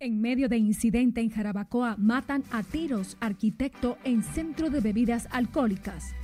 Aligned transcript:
En 0.00 0.20
medio 0.20 0.48
de 0.48 0.56
incidente 0.56 1.20
en 1.20 1.28
Jarabacoa, 1.28 1.96
matan 1.98 2.44
a 2.52 2.62
tiros 2.62 3.16
arquitecto 3.18 3.98
en 4.04 4.22
centro 4.22 4.70
de 4.70 4.78
bebidas 4.78 5.26
alcohólicas. 5.32 6.14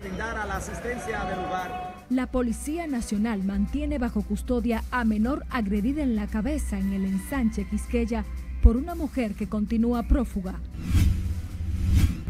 Brindar 0.00 0.38
a 0.38 0.46
la 0.46 0.56
asistencia 0.56 1.22
del 1.24 1.36
lugar. 1.36 2.06
La 2.08 2.30
Policía 2.30 2.86
Nacional 2.86 3.44
mantiene 3.44 3.98
bajo 3.98 4.22
custodia 4.22 4.84
a 4.90 5.04
menor 5.04 5.44
agredida 5.50 6.02
en 6.02 6.16
la 6.16 6.26
cabeza 6.26 6.78
en 6.78 6.94
el 6.94 7.04
ensanche 7.04 7.68
Quisqueya 7.68 8.24
por 8.62 8.78
una 8.78 8.94
mujer 8.94 9.34
que 9.34 9.46
continúa 9.46 10.04
prófuga. 10.04 10.58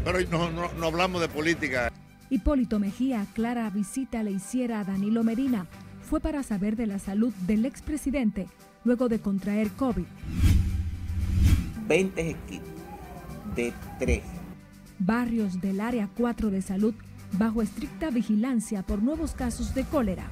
Pero 0.03 0.19
no, 0.29 0.51
no, 0.51 0.73
no 0.73 0.87
hablamos 0.87 1.21
de 1.21 1.29
política. 1.29 1.89
Hipólito 2.29 2.79
Mejía 2.79 3.21
aclara 3.21 3.69
visita 3.69 4.23
le 4.23 4.31
hiciera 4.31 4.81
a 4.81 4.83
Danilo 4.83 5.23
Medina. 5.23 5.67
Fue 6.01 6.19
para 6.19 6.43
saber 6.43 6.75
de 6.75 6.85
la 6.85 6.99
salud 6.99 7.33
del 7.47 7.63
expresidente 7.63 8.47
luego 8.83 9.09
de 9.09 9.19
contraer 9.19 9.71
COVID. 9.71 10.05
20 11.87 12.29
equipos 12.29 12.69
de 13.55 13.73
3. 13.99 14.21
Barrios 14.99 15.59
del 15.61 15.81
área 15.81 16.09
4 16.15 16.51
de 16.51 16.61
salud 16.61 16.93
bajo 17.33 17.61
estricta 17.61 18.09
vigilancia 18.09 18.83
por 18.83 19.01
nuevos 19.01 19.33
casos 19.33 19.75
de 19.75 19.83
cólera. 19.83 20.29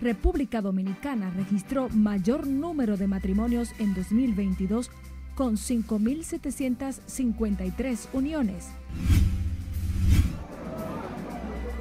República 0.00 0.62
Dominicana 0.62 1.30
registró 1.30 1.88
mayor 1.90 2.46
número 2.46 2.96
de 2.96 3.06
matrimonios 3.06 3.72
en 3.78 3.94
2022 3.94 4.90
con 5.34 5.56
5.753 5.56 8.08
uniones. 8.12 8.68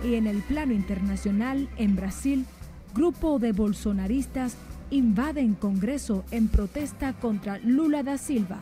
Y 0.04 0.16
en 0.16 0.28
el 0.28 0.42
plano 0.44 0.74
internacional, 0.74 1.70
en 1.78 1.96
Brasil, 1.96 2.46
grupo 2.94 3.40
de 3.40 3.52
bolsonaristas 3.52 4.56
invaden 4.90 5.56
Congreso 5.56 6.24
en 6.32 6.48
protesta 6.48 7.14
contra 7.14 7.60
Lula 7.60 8.04
da 8.04 8.18
Silva. 8.18 8.60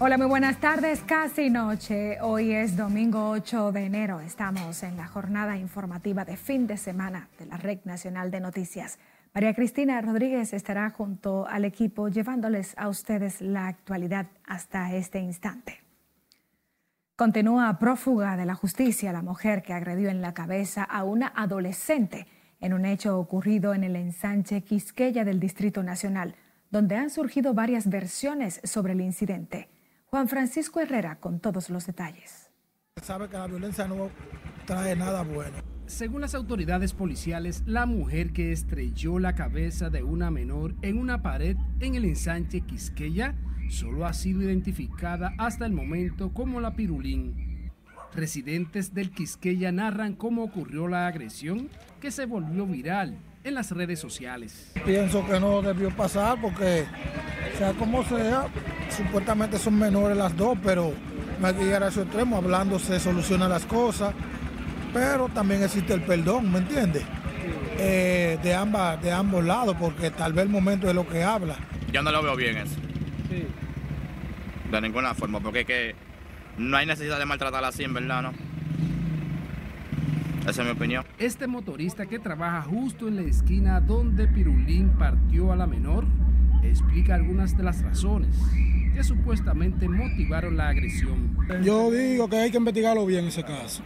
Hola, 0.00 0.18
muy 0.18 0.26
buenas 0.26 0.60
tardes, 0.60 1.00
casi 1.06 1.48
noche. 1.48 2.18
Hoy 2.20 2.52
es 2.52 2.76
domingo 2.76 3.30
8 3.30 3.72
de 3.72 3.86
enero. 3.86 4.20
Estamos 4.20 4.82
en 4.82 4.98
la 4.98 5.06
jornada 5.06 5.56
informativa 5.56 6.26
de 6.26 6.36
fin 6.36 6.66
de 6.66 6.76
semana 6.76 7.28
de 7.38 7.46
la 7.46 7.56
Red 7.56 7.78
Nacional 7.84 8.30
de 8.30 8.40
Noticias. 8.40 8.98
María 9.34 9.52
Cristina 9.52 10.00
Rodríguez 10.00 10.52
estará 10.52 10.90
junto 10.90 11.44
al 11.48 11.64
equipo 11.64 12.08
llevándoles 12.08 12.72
a 12.78 12.88
ustedes 12.88 13.40
la 13.40 13.66
actualidad 13.66 14.28
hasta 14.46 14.94
este 14.94 15.18
instante. 15.18 15.82
Continúa 17.16 17.76
prófuga 17.80 18.36
de 18.36 18.46
la 18.46 18.54
justicia 18.54 19.12
la 19.12 19.22
mujer 19.22 19.62
que 19.62 19.72
agredió 19.72 20.08
en 20.08 20.20
la 20.20 20.34
cabeza 20.34 20.84
a 20.84 21.02
una 21.02 21.32
adolescente 21.34 22.28
en 22.60 22.74
un 22.74 22.84
hecho 22.84 23.18
ocurrido 23.18 23.74
en 23.74 23.82
el 23.82 23.96
ensanche 23.96 24.62
Quisqueya 24.62 25.24
del 25.24 25.40
Distrito 25.40 25.82
Nacional, 25.82 26.36
donde 26.70 26.94
han 26.94 27.10
surgido 27.10 27.54
varias 27.54 27.90
versiones 27.90 28.60
sobre 28.62 28.92
el 28.92 29.00
incidente. 29.00 29.68
Juan 30.06 30.28
Francisco 30.28 30.78
Herrera 30.78 31.16
con 31.16 31.40
todos 31.40 31.70
los 31.70 31.86
detalles. 31.86 32.50
Sabe 33.02 33.28
que 33.28 33.36
la 33.36 33.48
violencia 33.48 33.88
no 33.88 34.10
trae 34.64 34.94
nada 34.94 35.22
bueno 35.22 35.73
según 35.86 36.22
las 36.22 36.34
autoridades 36.34 36.92
policiales, 36.92 37.62
la 37.66 37.86
mujer 37.86 38.32
que 38.32 38.52
estrelló 38.52 39.18
la 39.18 39.34
cabeza 39.34 39.90
de 39.90 40.02
una 40.02 40.30
menor 40.30 40.74
en 40.82 40.98
una 40.98 41.22
pared 41.22 41.56
en 41.80 41.94
el 41.94 42.04
ensanche 42.04 42.62
Quisqueya 42.62 43.34
solo 43.68 44.06
ha 44.06 44.12
sido 44.12 44.42
identificada 44.42 45.34
hasta 45.38 45.66
el 45.66 45.72
momento 45.72 46.32
como 46.32 46.60
la 46.60 46.74
Pirulín. 46.74 47.70
Residentes 48.14 48.94
del 48.94 49.10
Quisqueya 49.10 49.72
narran 49.72 50.14
cómo 50.14 50.44
ocurrió 50.44 50.88
la 50.88 51.06
agresión 51.06 51.68
que 52.00 52.10
se 52.10 52.26
volvió 52.26 52.66
viral 52.66 53.18
en 53.42 53.54
las 53.54 53.70
redes 53.70 53.98
sociales. 53.98 54.72
Pienso 54.86 55.26
que 55.26 55.40
no 55.40 55.60
debió 55.60 55.90
pasar 55.90 56.40
porque, 56.40 56.84
sea 57.58 57.72
como 57.74 58.04
sea, 58.04 58.46
supuestamente 58.88 59.58
son 59.58 59.78
menores 59.78 60.16
las 60.16 60.36
dos, 60.36 60.56
pero 60.62 60.92
no 61.40 61.46
hay 61.46 61.54
que 61.54 61.64
llegar 61.64 61.82
a 61.82 61.90
su 61.90 62.02
extremo, 62.02 62.36
hablando 62.36 62.78
se 62.78 63.00
solucionan 63.00 63.50
las 63.50 63.66
cosas 63.66 64.14
pero 64.94 65.28
también 65.28 65.62
existe 65.62 65.92
el 65.92 66.00
perdón, 66.02 66.50
¿me 66.50 66.60
entiendes? 66.60 67.02
Eh, 67.78 68.38
de, 68.42 68.54
ambas, 68.54 69.02
de 69.02 69.12
ambos 69.12 69.44
lados, 69.44 69.76
porque 69.78 70.10
tal 70.10 70.32
vez 70.32 70.44
el 70.44 70.50
momento 70.50 70.88
es 70.88 70.94
lo 70.94 71.06
que 71.06 71.22
habla. 71.22 71.56
Yo 71.92 72.02
no 72.02 72.12
lo 72.12 72.22
veo 72.22 72.36
bien 72.36 72.56
eso. 72.56 72.76
Sí. 73.28 73.44
De 74.70 74.80
ninguna 74.80 75.12
forma, 75.14 75.40
porque 75.40 75.60
es 75.60 75.66
que 75.66 75.94
no 76.56 76.76
hay 76.76 76.86
necesidad 76.86 77.18
de 77.18 77.26
maltratarla 77.26 77.68
así, 77.68 77.82
en 77.82 77.92
verdad, 77.92 78.22
¿no? 78.22 78.32
Esa 80.48 80.62
es 80.62 80.68
mi 80.68 80.72
opinión. 80.72 81.04
Este 81.18 81.46
motorista 81.46 82.06
que 82.06 82.18
trabaja 82.18 82.62
justo 82.62 83.08
en 83.08 83.16
la 83.16 83.22
esquina 83.22 83.80
donde 83.80 84.28
Pirulín 84.28 84.90
partió 84.90 85.52
a 85.52 85.56
la 85.56 85.66
menor 85.66 86.04
explica 86.62 87.14
algunas 87.14 87.56
de 87.56 87.62
las 87.62 87.82
razones 87.82 88.36
que 88.94 89.02
supuestamente 89.02 89.88
motivaron 89.88 90.56
la 90.56 90.68
agresión. 90.68 91.36
Yo 91.62 91.90
digo 91.90 92.28
que 92.28 92.36
hay 92.36 92.50
que 92.50 92.58
investigarlo 92.58 93.04
bien 93.06 93.26
ese 93.26 93.42
caso. 93.42 93.82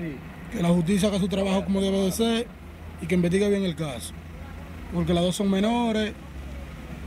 Sí 0.00 0.16
que 0.50 0.62
la 0.62 0.68
justicia 0.68 1.08
haga 1.08 1.18
su 1.18 1.28
trabajo 1.28 1.64
como 1.64 1.80
debe 1.80 1.98
de 1.98 2.12
ser 2.12 2.46
y 3.00 3.06
que 3.06 3.14
investigue 3.14 3.48
bien 3.48 3.64
el 3.64 3.76
caso. 3.76 4.12
Porque 4.92 5.14
las 5.14 5.22
dos 5.22 5.36
son 5.36 5.50
menores 5.50 6.12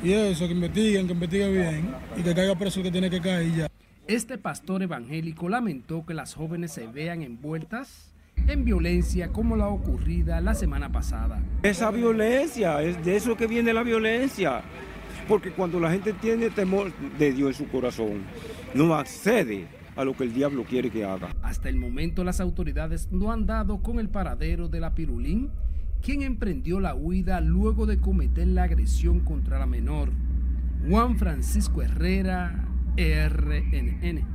y 0.01 0.11
eso, 0.11 0.47
que 0.47 0.53
investiguen, 0.53 1.07
que 1.07 1.13
investiguen 1.13 1.53
bien 1.53 1.95
y 2.17 2.21
que 2.21 2.33
caiga 2.33 2.55
preso 2.55 2.79
el 2.79 2.85
que 2.85 2.91
tiene 2.91 3.09
que 3.09 3.21
caer 3.21 3.55
ya. 3.55 3.67
Este 4.07 4.37
pastor 4.37 4.83
evangélico 4.83 5.47
lamentó 5.49 6.05
que 6.05 6.13
las 6.13 6.33
jóvenes 6.33 6.73
se 6.73 6.87
vean 6.87 7.21
envueltas 7.21 8.11
en 8.47 8.65
violencia 8.65 9.29
como 9.29 9.55
la 9.55 9.67
ocurrida 9.67 10.41
la 10.41 10.53
semana 10.55 10.91
pasada. 10.91 11.41
Esa 11.61 11.91
violencia, 11.91 12.81
es 12.81 13.03
de 13.05 13.15
eso 13.15 13.37
que 13.37 13.47
viene 13.47 13.73
la 13.73 13.83
violencia. 13.83 14.61
Porque 15.27 15.51
cuando 15.51 15.79
la 15.79 15.89
gente 15.89 16.11
tiene 16.11 16.49
temor 16.49 16.91
de 17.17 17.31
Dios 17.31 17.51
en 17.51 17.65
su 17.65 17.71
corazón, 17.71 18.23
no 18.73 18.93
accede 18.93 19.67
a 19.95 20.03
lo 20.03 20.15
que 20.15 20.23
el 20.23 20.33
diablo 20.33 20.63
quiere 20.63 20.89
que 20.89 21.05
haga. 21.05 21.29
Hasta 21.41 21.69
el 21.69 21.75
momento 21.75 22.23
las 22.23 22.39
autoridades 22.39 23.11
no 23.11 23.31
han 23.31 23.45
dado 23.45 23.81
con 23.81 23.99
el 23.99 24.09
paradero 24.09 24.67
de 24.67 24.79
la 24.79 24.95
Pirulín, 24.95 25.51
quien 26.01 26.21
emprendió 26.21 26.79
la 26.79 26.95
huida 26.95 27.39
luego 27.41 27.85
de 27.85 27.99
cometer 27.99 28.47
la 28.47 28.63
agresión 28.63 29.21
contra 29.21 29.59
la 29.59 29.65
menor. 29.65 30.09
Juan 30.89 31.17
Francisco 31.17 31.81
Herrera, 31.81 32.67
RNN. 32.97 34.33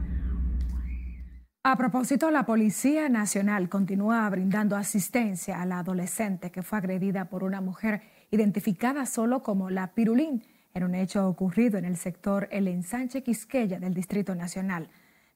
A 1.65 1.77
propósito, 1.77 2.31
la 2.31 2.47
Policía 2.47 3.11
Nacional 3.11 3.69
continúa 3.69 4.29
brindando 4.31 4.77
asistencia 4.77 5.61
a 5.61 5.67
la 5.67 5.81
adolescente 5.81 6.51
que 6.51 6.63
fue 6.63 6.79
agredida 6.79 7.29
por 7.29 7.45
una 7.45 7.61
mujer 7.61 8.01
identificada 8.31 9.05
solo 9.05 9.43
como 9.43 9.69
la 9.69 9.93
Pirulín 9.95 10.43
en 10.73 10.85
un 10.85 10.95
hecho 10.95 11.29
ocurrido 11.29 11.77
en 11.77 11.85
el 11.85 11.97
sector 11.97 12.49
El 12.51 12.69
Ensanche 12.69 13.23
Quisqueya 13.23 13.79
del 13.79 13.93
Distrito 13.93 14.35
Nacional. 14.35 14.89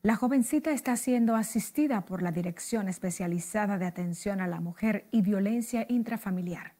La 0.04 0.16
jovencita 0.16 0.72
está 0.72 0.96
siendo 0.96 1.36
asistida 1.36 2.04
por 2.04 2.22
la 2.22 2.32
Dirección 2.32 2.88
Especializada 2.88 3.78
de 3.78 3.86
Atención 3.86 4.40
a 4.40 4.48
la 4.48 4.60
Mujer 4.60 5.06
y 5.12 5.22
Violencia 5.22 5.86
Intrafamiliar. 5.88 6.74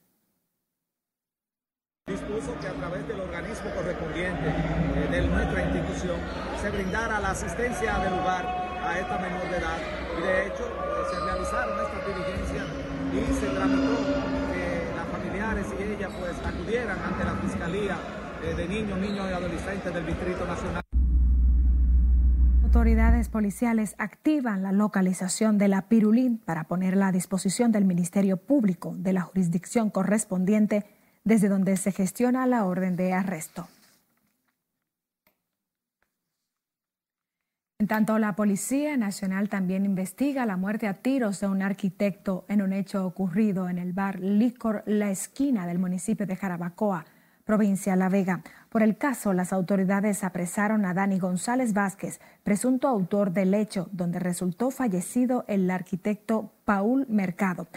Dispuso 2.09 2.59
que 2.59 2.67
a 2.67 2.73
través 2.73 3.07
del 3.07 3.21
organismo 3.21 3.71
correspondiente 3.77 4.49
eh, 4.49 5.09
de 5.09 5.23
nuestra 5.29 5.63
institución 5.63 6.17
se 6.61 6.71
brindara 6.71 7.21
la 7.21 7.31
asistencia 7.31 7.97
del 8.01 8.11
lugar 8.11 8.45
a 8.83 8.99
esta 8.99 9.17
menor 9.21 9.49
de 9.49 9.57
edad 9.57 9.79
y 10.19 10.21
de 10.21 10.47
hecho 10.49 10.67
eh, 10.67 11.05
se 11.13 11.21
realizaron 11.21 11.79
estas 11.79 12.05
diligencias 12.05 12.67
y 13.15 13.35
se 13.35 13.47
tramitó 13.55 14.03
que 14.51 14.97
las 14.97 15.07
familiares 15.07 15.67
y 15.79 15.83
ella 15.95 16.09
pues 16.19 16.35
acudieran 16.45 16.99
ante 16.99 17.23
la 17.23 17.37
Fiscalía 17.37 17.97
eh, 18.43 18.55
de 18.57 18.67
Niños, 18.67 18.99
Niños 18.99 19.31
y 19.31 19.33
Adolescentes 19.33 19.95
del 19.95 20.07
Distrito 20.07 20.45
Nacional 20.45 20.82
autoridades 22.75 23.29
policiales 23.29 23.95
activan 23.99 24.63
la 24.63 24.73
localización 24.73 25.59
de 25.59 25.69
la 25.69 25.91
pirulín 25.91 26.39
para 26.39 26.65
ponerla 26.65 27.09
a 27.09 27.13
disposición 27.13 27.71
del 27.71 27.85
Ministerio 27.85 28.39
Público 28.39 28.95
de 28.97 29.13
la 29.13 29.21
jurisdicción 29.21 29.91
correspondiente 29.91 30.87
desde 31.23 31.51
donde 31.51 31.77
se 31.77 31.93
gestiona 31.93 32.47
la 32.47 32.65
orden 32.65 32.97
de 32.97 33.13
arresto. 33.13 33.69
En 37.79 37.89
tanto, 37.89 38.19
la 38.19 38.35
Policía 38.37 38.97
Nacional 38.97 39.51
también 39.51 39.85
investiga 39.85 40.47
la 40.47 40.57
muerte 40.57 40.89
a 40.89 40.95
tiros 40.95 41.41
de 41.41 41.49
un 41.49 41.61
arquitecto 41.61 42.47
en 42.49 42.63
un 42.63 42.73
hecho 42.73 43.05
ocurrido 43.05 43.69
en 43.69 43.77
el 43.77 43.93
bar 43.93 44.19
Licor 44.19 44.83
La 44.87 45.11
Esquina 45.11 45.67
del 45.67 45.79
municipio 45.79 46.25
de 46.25 46.37
Jarabacoa, 46.37 47.05
provincia 47.45 47.97
La 47.97 48.09
Vega. 48.09 48.43
Por 48.69 48.83
el 48.83 48.97
caso, 48.97 49.33
las 49.33 49.53
autoridades 49.53 50.25
apresaron 50.25 50.85
a 50.85 50.95
Dani 50.95 51.19
González 51.19 51.73
Vázquez, 51.73 52.21
presunto 52.43 52.89
autor 52.89 53.33
del 53.33 53.55
hecho, 53.55 53.89
donde 53.93 54.19
resultó 54.19 54.71
fallecido 54.71 55.45
el 55.49 55.71
arquitecto 55.71 56.53
Paul 56.65 57.07
Mercado. 57.09 57.69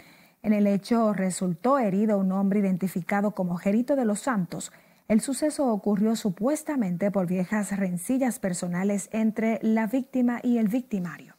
En 0.42 0.52
el 0.52 0.66
hecho 0.66 1.12
resultó 1.12 1.78
herido 1.78 2.18
un 2.18 2.32
hombre 2.32 2.60
identificado 2.60 3.32
como 3.32 3.56
Gerito 3.56 3.96
de 3.96 4.04
los 4.04 4.20
Santos. 4.20 4.72
El 5.08 5.20
suceso 5.20 5.66
ocurrió 5.68 6.16
supuestamente 6.16 7.10
por 7.10 7.26
viejas 7.26 7.76
rencillas 7.76 8.38
personales 8.38 9.08
entre 9.12 9.58
la 9.62 9.86
víctima 9.86 10.40
y 10.42 10.58
el 10.58 10.68
victimario. 10.68 11.35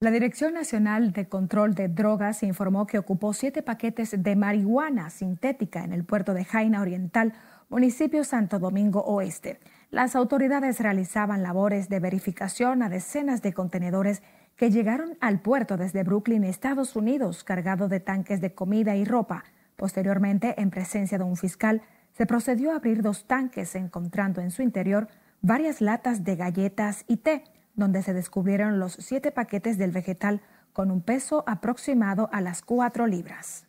La 0.00 0.10
Dirección 0.10 0.54
Nacional 0.54 1.12
de 1.12 1.28
Control 1.28 1.74
de 1.74 1.88
Drogas 1.88 2.42
informó 2.42 2.86
que 2.86 2.98
ocupó 2.98 3.32
siete 3.32 3.62
paquetes 3.62 4.22
de 4.22 4.36
marihuana 4.36 5.08
sintética 5.08 5.84
en 5.84 5.92
el 5.92 6.04
puerto 6.04 6.34
de 6.34 6.44
Jaina 6.44 6.82
Oriental, 6.82 7.32
municipio 7.68 8.24
Santo 8.24 8.58
Domingo 8.58 9.00
Oeste. 9.04 9.60
Las 9.90 10.16
autoridades 10.16 10.80
realizaban 10.80 11.44
labores 11.44 11.88
de 11.88 12.00
verificación 12.00 12.82
a 12.82 12.88
decenas 12.88 13.40
de 13.40 13.52
contenedores 13.54 14.20
que 14.56 14.70
llegaron 14.70 15.16
al 15.20 15.40
puerto 15.40 15.76
desde 15.76 16.02
Brooklyn, 16.02 16.42
Estados 16.42 16.96
Unidos, 16.96 17.44
cargado 17.44 17.88
de 17.88 18.00
tanques 18.00 18.40
de 18.40 18.52
comida 18.52 18.96
y 18.96 19.04
ropa. 19.04 19.44
Posteriormente, 19.76 20.60
en 20.60 20.70
presencia 20.70 21.18
de 21.18 21.24
un 21.24 21.36
fiscal, 21.36 21.82
se 22.12 22.26
procedió 22.26 22.72
a 22.72 22.76
abrir 22.76 23.00
dos 23.00 23.26
tanques, 23.26 23.74
encontrando 23.76 24.40
en 24.40 24.50
su 24.50 24.62
interior 24.62 25.06
varias 25.40 25.80
latas 25.80 26.24
de 26.24 26.36
galletas 26.36 27.04
y 27.06 27.18
té 27.18 27.44
donde 27.74 28.02
se 28.02 28.14
descubrieron 28.14 28.78
los 28.78 28.92
siete 28.92 29.32
paquetes 29.32 29.78
del 29.78 29.90
vegetal 29.90 30.40
con 30.72 30.90
un 30.90 31.02
peso 31.02 31.44
aproximado 31.46 32.28
a 32.32 32.40
las 32.40 32.62
cuatro 32.62 33.06
libras. 33.06 33.66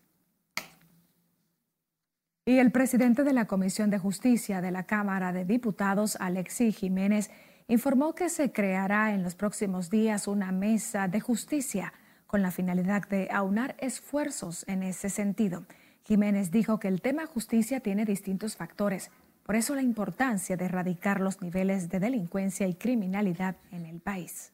Y 2.46 2.60
el 2.60 2.72
presidente 2.72 3.24
de 3.24 3.34
la 3.34 3.46
Comisión 3.46 3.90
de 3.90 3.98
Justicia 3.98 4.62
de 4.62 4.72
la 4.72 4.84
Cámara 4.84 5.34
de 5.34 5.46
Diputados, 5.46 6.16
Alexis 6.20 6.78
Jiménez, 6.78 7.32
informó 7.68 8.14
que 8.14 8.30
se 8.30 8.52
creará 8.52 9.14
en 9.14 9.24
los 9.24 9.34
próximos 9.34 9.90
días 9.90 10.28
una 10.28 10.52
mesa 10.52 11.08
de 11.08 11.20
justicia 11.20 11.94
con 12.28 12.42
la 12.42 12.52
finalidad 12.52 13.08
de 13.08 13.30
aunar 13.32 13.76
esfuerzos 13.80 14.64
en 14.68 14.84
ese 14.84 15.10
sentido. 15.10 15.66
Jiménez 16.04 16.52
dijo 16.52 16.80
que 16.80 16.88
el 16.88 17.02
tema 17.02 17.26
justicia 17.26 17.80
tiene 17.80 18.06
distintos 18.06 18.56
factores, 18.56 19.10
por 19.46 19.56
eso 19.56 19.76
la 19.76 19.84
importancia 19.84 20.58
de 20.58 20.66
erradicar 20.66 21.22
los 21.22 21.40
niveles 21.40 21.88
de 21.90 22.00
delincuencia 22.00 22.68
y 22.68 22.74
criminalidad 22.74 23.56
en 23.72 23.86
el 23.86 24.00
país. 24.00 24.52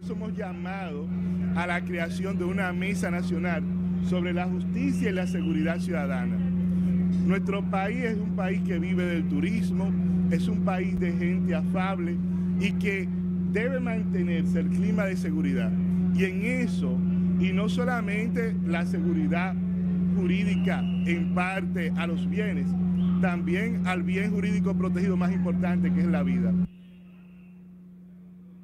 Somos 0.00 0.36
llamados 0.36 1.08
a 1.56 1.66
la 1.66 1.84
creación 1.84 2.38
de 2.38 2.44
una 2.44 2.72
mesa 2.72 3.10
nacional 3.10 3.64
sobre 4.08 4.32
la 4.32 4.46
justicia 4.46 5.10
y 5.10 5.12
la 5.12 5.26
seguridad 5.26 5.80
ciudadana. 5.80 6.36
Nuestro 7.26 7.68
país 7.68 8.04
es 8.04 8.16
un 8.16 8.36
país 8.36 8.62
que 8.64 8.78
vive 8.78 9.04
del 9.04 9.28
turismo, 9.28 9.92
es 10.30 10.46
un 10.46 10.64
país 10.64 10.98
de 11.00 11.12
gente 11.12 11.54
afable 11.56 12.16
y 12.60 12.70
que 12.72 13.08
debe 13.50 13.80
mantenerse 13.80 14.60
el 14.60 14.68
clima 14.68 15.06
de 15.06 15.16
seguridad. 15.16 15.72
Y 16.14 16.24
en 16.24 16.44
eso, 16.44 16.96
y 17.40 17.52
no 17.52 17.68
solamente 17.68 18.54
la 18.64 18.86
seguridad 18.86 19.56
jurídica 20.16 20.80
en 20.80 21.34
parte 21.34 21.92
a 21.96 22.06
los 22.06 22.28
bienes, 22.28 22.68
también 23.24 23.86
al 23.86 24.02
bien 24.02 24.32
jurídico 24.32 24.76
protegido 24.76 25.16
más 25.16 25.32
importante 25.32 25.90
que 25.90 26.00
es 26.00 26.06
la 26.06 26.22
vida. 26.22 26.52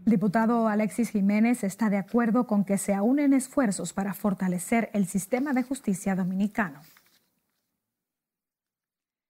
Diputado 0.05 0.69
Alexis 0.69 1.09
Jiménez 1.09 1.65
está 1.65 1.89
de 1.89 1.97
acuerdo 1.97 2.47
con 2.47 2.67
que 2.67 2.77
se 2.77 3.01
unen 3.01 3.33
esfuerzos 3.33 3.95
para 3.95 4.13
fortalecer 4.13 4.91
el 4.93 5.07
sistema 5.07 5.55
de 5.55 5.63
justicia 5.63 6.15
dominicano. 6.15 6.81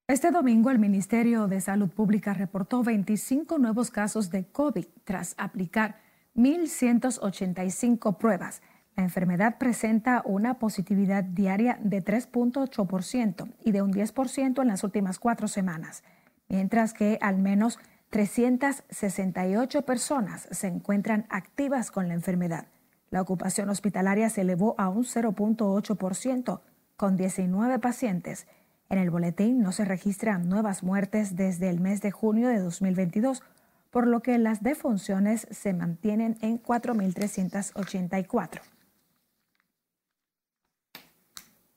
Este 0.09 0.33
domingo 0.33 0.73
el 0.73 0.81
Ministerio 0.81 1.47
de 1.47 1.61
Salud 1.61 1.91
Pública 1.91 2.35
reportó 2.35 2.83
25 2.83 3.57
nuevos 3.59 3.93
casos 3.93 4.31
de 4.33 4.51
COVID 4.51 4.87
tras 5.05 5.37
aplicar 5.39 6.01
1.185 6.35 8.17
pruebas 8.19 8.63
la 8.97 9.05
enfermedad 9.05 9.59
presenta 9.59 10.23
una 10.25 10.59
positividad 10.59 11.25
diaria 11.25 11.79
de 11.83 12.05
3.8% 12.05 13.53
y 13.65 13.73
de 13.73 13.83
un 13.83 13.93
10% 13.93 14.61
en 14.61 14.69
las 14.69 14.85
últimas 14.85 15.19
cuatro 15.19 15.49
semanas, 15.49 16.03
mientras 16.49 16.93
que 16.93 17.19
al 17.23 17.39
menos 17.39 17.79
368 18.11 19.83
personas 19.83 20.49
se 20.51 20.67
encuentran 20.67 21.27
activas 21.31 21.91
con 21.91 22.09
la 22.09 22.15
enfermedad. 22.15 22.67
La 23.11 23.23
ocupación 23.23 23.69
hospitalaria 23.71 24.29
se 24.29 24.43
elevó 24.43 24.75
a 24.79 24.89
un 24.89 25.05
0.8%, 25.05 26.61
con 26.97 27.17
19 27.17 27.79
pacientes. 27.79 28.47
En 28.91 28.99
el 28.99 29.11
boletín 29.11 29.63
no 29.63 29.73
se 29.73 29.85
registran 29.87 30.49
nuevas 30.49 30.83
muertes 30.83 31.35
desde 31.37 31.71
el 31.71 31.81
mes 31.81 32.03
de 32.03 32.11
junio 32.11 32.49
de 32.49 32.59
2022, 32.59 33.43
por 33.91 34.07
lo 34.07 34.21
que 34.21 34.37
las 34.39 34.63
defunciones 34.63 35.47
se 35.51 35.73
mantienen 35.73 36.37
en 36.43 36.63
4.384. 36.63 38.61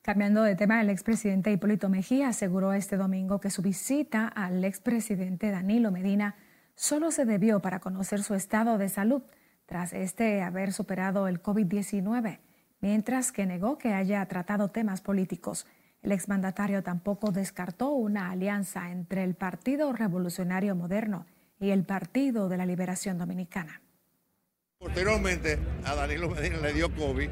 Cambiando 0.03 0.43
de 0.43 0.57
tema, 0.57 0.81
el 0.81 0.89
expresidente 0.89 1.49
Hipólito 1.49 1.87
Mejía 1.87 2.27
aseguró 2.27 2.73
este 2.73 2.97
domingo 2.97 3.39
que 3.39 3.49
su 3.49 3.61
visita 3.61 4.27
al 4.27 4.65
expresidente 4.65 5.49
Danilo 5.49 5.91
Medina 5.91 6.35
solo 6.75 7.09
se 7.09 7.23
debió 7.23 7.61
para 7.61 7.79
conocer 7.79 8.21
su 8.21 8.35
estado 8.35 8.77
de 8.77 8.89
salud 8.89 9.23
tras 9.65 9.93
este 9.93 10.41
haber 10.41 10.73
superado 10.73 11.29
el 11.29 11.41
COVID-19, 11.41 12.39
mientras 12.81 13.31
que 13.31 13.45
negó 13.45 13.77
que 13.77 13.93
haya 13.93 14.25
tratado 14.25 14.71
temas 14.71 14.99
políticos. 14.99 15.67
El 16.01 16.11
exmandatario 16.11 16.83
tampoco 16.83 17.31
descartó 17.31 17.91
una 17.91 18.29
alianza 18.29 18.91
entre 18.91 19.23
el 19.23 19.35
Partido 19.35 19.93
Revolucionario 19.93 20.75
Moderno 20.75 21.27
y 21.61 21.69
el 21.69 21.85
Partido 21.85 22.49
de 22.49 22.57
la 22.57 22.65
Liberación 22.65 23.17
Dominicana. 23.17 23.81
Posteriormente, 24.79 25.59
a 25.85 25.95
Danilo 25.95 26.29
Medina 26.29 26.57
le 26.57 26.73
dio 26.73 26.93
COVID 26.93 27.29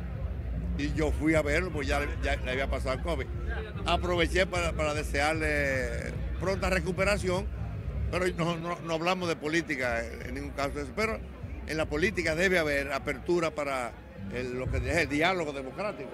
y 0.82 0.94
yo 0.96 1.12
fui 1.12 1.36
a 1.36 1.42
verlo, 1.42 1.72
pues 1.72 1.88
ya, 1.88 2.00
le 2.00 2.52
había 2.52 2.68
pasado 2.68 2.96
el 2.96 3.02
COVID. 3.02 3.26
Aproveché 3.86 4.46
para, 4.46 4.94
desearle 4.94 6.12
pronta 6.40 6.70
recuperación, 6.70 7.46
pero 8.10 8.26
no, 8.84 8.94
hablamos 8.94 9.30
de 9.30 9.36
política 9.36 10.04
en 10.26 10.34
ningún 10.34 10.52
caso 10.52 10.72
pero 10.96 11.20
en 11.68 11.78
la 11.78 11.86
política 11.86 12.36
debe 12.36 12.60
haber 12.60 12.92
apertura 12.92 13.52
para 13.52 13.92
lo 14.54 14.70
que 14.70 14.78
es 14.78 14.98
el 14.98 15.10
diálogo 15.10 15.54
democrático. 15.54 16.10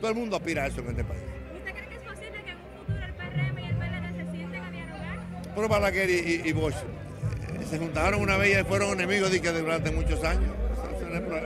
Todo 0.00 0.10
el 0.10 0.16
mundo 0.16 0.36
aspira 0.36 0.64
a 0.64 0.66
eso 0.68 0.80
en 0.80 0.88
este 0.88 1.04
país. 1.04 1.22
¿Usted 1.54 1.72
cree 1.72 1.88
que 1.88 1.94
es 1.94 2.00
posible 2.02 2.44
que 2.44 2.50
en 2.50 2.56
un 2.58 2.64
futuro 2.78 2.98
el 3.04 3.14
PRM 3.14 3.58
y 3.58 3.64
el 3.64 3.76
PLD 3.76 4.24
se 4.24 4.36
sienten 4.36 4.62
a 4.64 4.70
dialogar? 4.70 5.18
Pero 5.54 5.68
Balaguer 5.68 6.10
y, 6.10 6.48
y, 6.48 6.52
Bosch 6.52 6.74
eh, 6.74 7.64
se 7.68 7.78
juntaron 7.78 8.20
una 8.20 8.36
vez 8.36 8.60
y 8.60 8.64
fueron 8.64 8.92
enemigos 8.92 9.30
de 9.30 9.40
que 9.40 9.50
durante 9.50 9.90
muchos 9.90 10.24
años. 10.24 10.50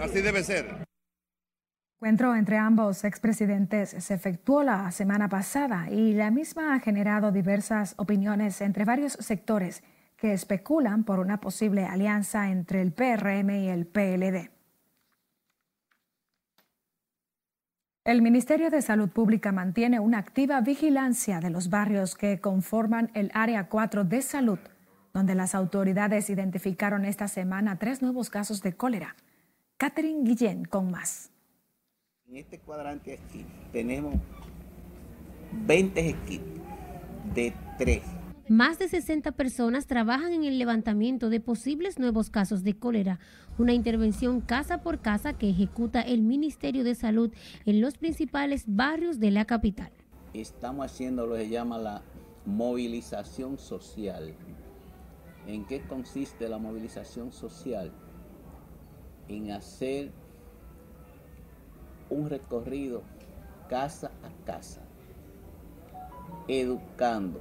Así 0.01 0.21
debe 0.21 0.45
ser 0.45 0.86
encuentro 1.97 2.37
entre 2.37 2.59
ambos 2.59 3.05
expresidentes 3.05 3.89
se 3.89 4.13
efectuó 4.13 4.63
la 4.63 4.91
semana 4.91 5.31
pasada 5.31 5.91
y 5.91 6.13
la 6.13 6.31
misma 6.31 6.75
ha 6.75 6.81
generado 6.81 7.33
diversas 7.33 7.95
opiniones 7.97 8.61
entre 8.61 8.85
varios 8.85 9.15
sectores 9.15 9.83
que 10.19 10.35
especulan 10.35 11.05
por 11.05 11.21
una 11.21 11.41
posible 11.41 11.87
alianza 11.87 12.51
entre 12.51 12.83
el 12.83 12.93
PRM 12.93 13.49
y 13.49 13.69
el 13.69 13.87
PLD. 13.87 14.51
El 18.05 18.21
Ministerio 18.21 18.69
de 18.69 18.83
Salud 18.83 19.09
Pública 19.09 19.51
mantiene 19.51 19.99
una 19.99 20.19
activa 20.19 20.61
vigilancia 20.61 21.41
de 21.41 21.49
los 21.49 21.71
barrios 21.71 22.15
que 22.15 22.41
conforman 22.43 23.11
el 23.15 23.31
Área 23.33 23.71
4 23.71 24.05
de 24.05 24.21
Salud, 24.21 24.59
donde 25.15 25.35
las 25.35 25.55
autoridades 25.55 26.29
identificaron 26.29 27.07
esta 27.07 27.27
semana 27.27 27.79
tres 27.79 28.03
nuevos 28.03 28.29
casos 28.29 28.63
de 28.63 28.77
cólera. 28.77 29.17
Catherine 29.79 30.25
Guillén 30.25 30.67
con 30.67 30.91
más. 30.91 31.31
En 32.29 32.39
este 32.39 32.59
cuadrante 32.59 33.13
aquí 33.13 33.47
tenemos 33.73 34.17
20 35.65 36.09
equipos 36.09 36.61
de 37.33 37.55
3. 37.79 38.03
Más 38.49 38.81
de 38.81 38.89
60 38.89 39.31
personas 39.31 39.87
trabajan 39.87 40.33
en 40.33 40.43
el 40.43 40.59
levantamiento 40.59 41.31
de 41.31 41.39
posibles 41.39 42.01
nuevos 42.01 42.29
casos 42.31 42.65
de 42.65 42.77
cólera, 42.77 43.21
una 43.59 43.75
intervención 43.75 44.41
casa 44.41 44.83
por 44.83 45.01
casa 45.01 45.35
que 45.35 45.49
ejecuta 45.49 46.01
el 46.01 46.23
Ministerio 46.23 46.83
de 46.83 46.97
Salud 46.97 47.33
en 47.65 47.81
los 47.81 47.97
principales 47.97 48.65
barrios 48.67 49.21
de 49.21 49.31
la 49.31 49.45
capital. 49.45 49.93
Estamos 50.35 50.87
haciendo 50.87 51.29
lo 51.29 51.37
que 51.37 51.45
se 51.45 51.51
llama 51.51 51.79
la 51.79 52.03
movilización 52.45 53.57
social. 53.57 54.35
¿En 55.47 55.65
qué 55.65 55.81
consiste 55.83 56.49
la 56.49 56.59
movilización 56.59 57.31
social? 57.31 57.93
En 59.29 59.53
hacer 59.53 60.11
un 62.11 62.29
recorrido 62.29 63.03
casa 63.69 64.11
a 64.23 64.47
casa, 64.47 64.83
educando, 66.49 67.41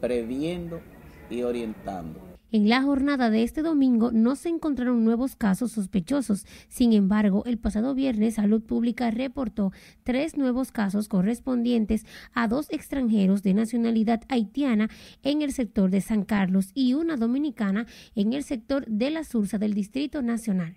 previendo 0.00 0.80
y 1.28 1.42
orientando. 1.42 2.30
En 2.52 2.68
la 2.68 2.82
jornada 2.82 3.30
de 3.30 3.44
este 3.44 3.62
domingo 3.62 4.10
no 4.10 4.34
se 4.34 4.48
encontraron 4.48 5.04
nuevos 5.04 5.36
casos 5.36 5.70
sospechosos. 5.70 6.46
Sin 6.68 6.92
embargo, 6.92 7.44
el 7.46 7.58
pasado 7.58 7.94
viernes 7.94 8.34
Salud 8.34 8.60
Pública 8.60 9.12
reportó 9.12 9.70
tres 10.02 10.36
nuevos 10.36 10.72
casos 10.72 11.06
correspondientes 11.06 12.06
a 12.34 12.48
dos 12.48 12.66
extranjeros 12.70 13.44
de 13.44 13.54
nacionalidad 13.54 14.22
haitiana 14.28 14.90
en 15.22 15.42
el 15.42 15.52
sector 15.52 15.90
de 15.90 16.00
San 16.00 16.24
Carlos 16.24 16.72
y 16.74 16.94
una 16.94 17.16
dominicana 17.16 17.86
en 18.16 18.32
el 18.32 18.42
sector 18.42 18.84
de 18.86 19.10
la 19.10 19.22
Sursa 19.22 19.58
del 19.58 19.74
Distrito 19.74 20.20
Nacional. 20.20 20.76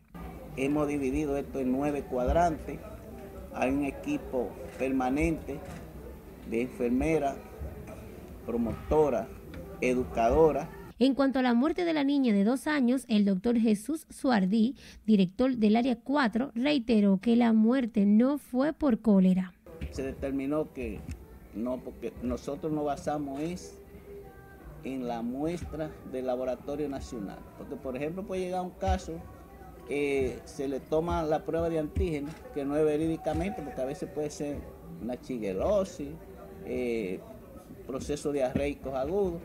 Hemos 0.55 0.87
dividido 0.87 1.37
esto 1.37 1.59
en 1.59 1.71
nueve 1.71 2.03
cuadrantes 2.03 2.79
hay 3.55 3.71
un 3.71 3.85
equipo 3.85 4.49
permanente 4.77 5.59
de 6.49 6.61
enfermeras 6.61 7.35
promotora, 8.45 9.27
educadora. 9.81 10.69
En 10.99 11.15
cuanto 11.15 11.39
a 11.39 11.41
la 11.41 11.53
muerte 11.53 11.85
de 11.85 11.93
la 11.93 12.03
niña 12.03 12.33
de 12.33 12.43
dos 12.43 12.67
años, 12.67 13.05
el 13.07 13.25
doctor 13.25 13.57
Jesús 13.57 14.05
Suardí, 14.09 14.75
director 15.05 15.55
del 15.55 15.75
Área 15.75 15.97
4, 15.97 16.51
reiteró 16.55 17.19
que 17.19 17.35
la 17.35 17.51
muerte 17.53 18.05
no 18.05 18.37
fue 18.37 18.73
por 18.73 18.99
cólera. 18.99 19.53
Se 19.91 20.03
determinó 20.03 20.71
que 20.73 20.99
no, 21.55 21.77
porque 21.77 22.13
nosotros 22.21 22.71
nos 22.71 22.85
basamos 22.85 23.39
es 23.39 23.77
en 24.83 25.07
la 25.07 25.21
muestra 25.21 25.91
del 26.11 26.27
laboratorio 26.27 26.89
nacional. 26.89 27.39
Porque, 27.57 27.75
por 27.75 27.95
ejemplo, 27.95 28.23
puede 28.23 28.41
llegar 28.41 28.61
un 28.61 28.71
caso 28.71 29.13
que 29.87 30.39
se 30.45 30.67
le 30.67 30.79
toma 30.79 31.23
la 31.23 31.43
prueba 31.43 31.69
de 31.69 31.79
antígeno, 31.79 32.29
que 32.53 32.65
no 32.65 32.77
es 32.77 32.85
verídicamente, 32.85 33.61
porque 33.61 33.81
a 33.81 33.85
veces 33.85 34.09
puede 34.09 34.29
ser 34.29 34.57
una 35.01 35.19
chiguelosis, 35.19 36.09
eh, 36.65 37.19
proceso 37.85 38.31
diarreicos 38.31 38.93
agudos, 38.93 39.41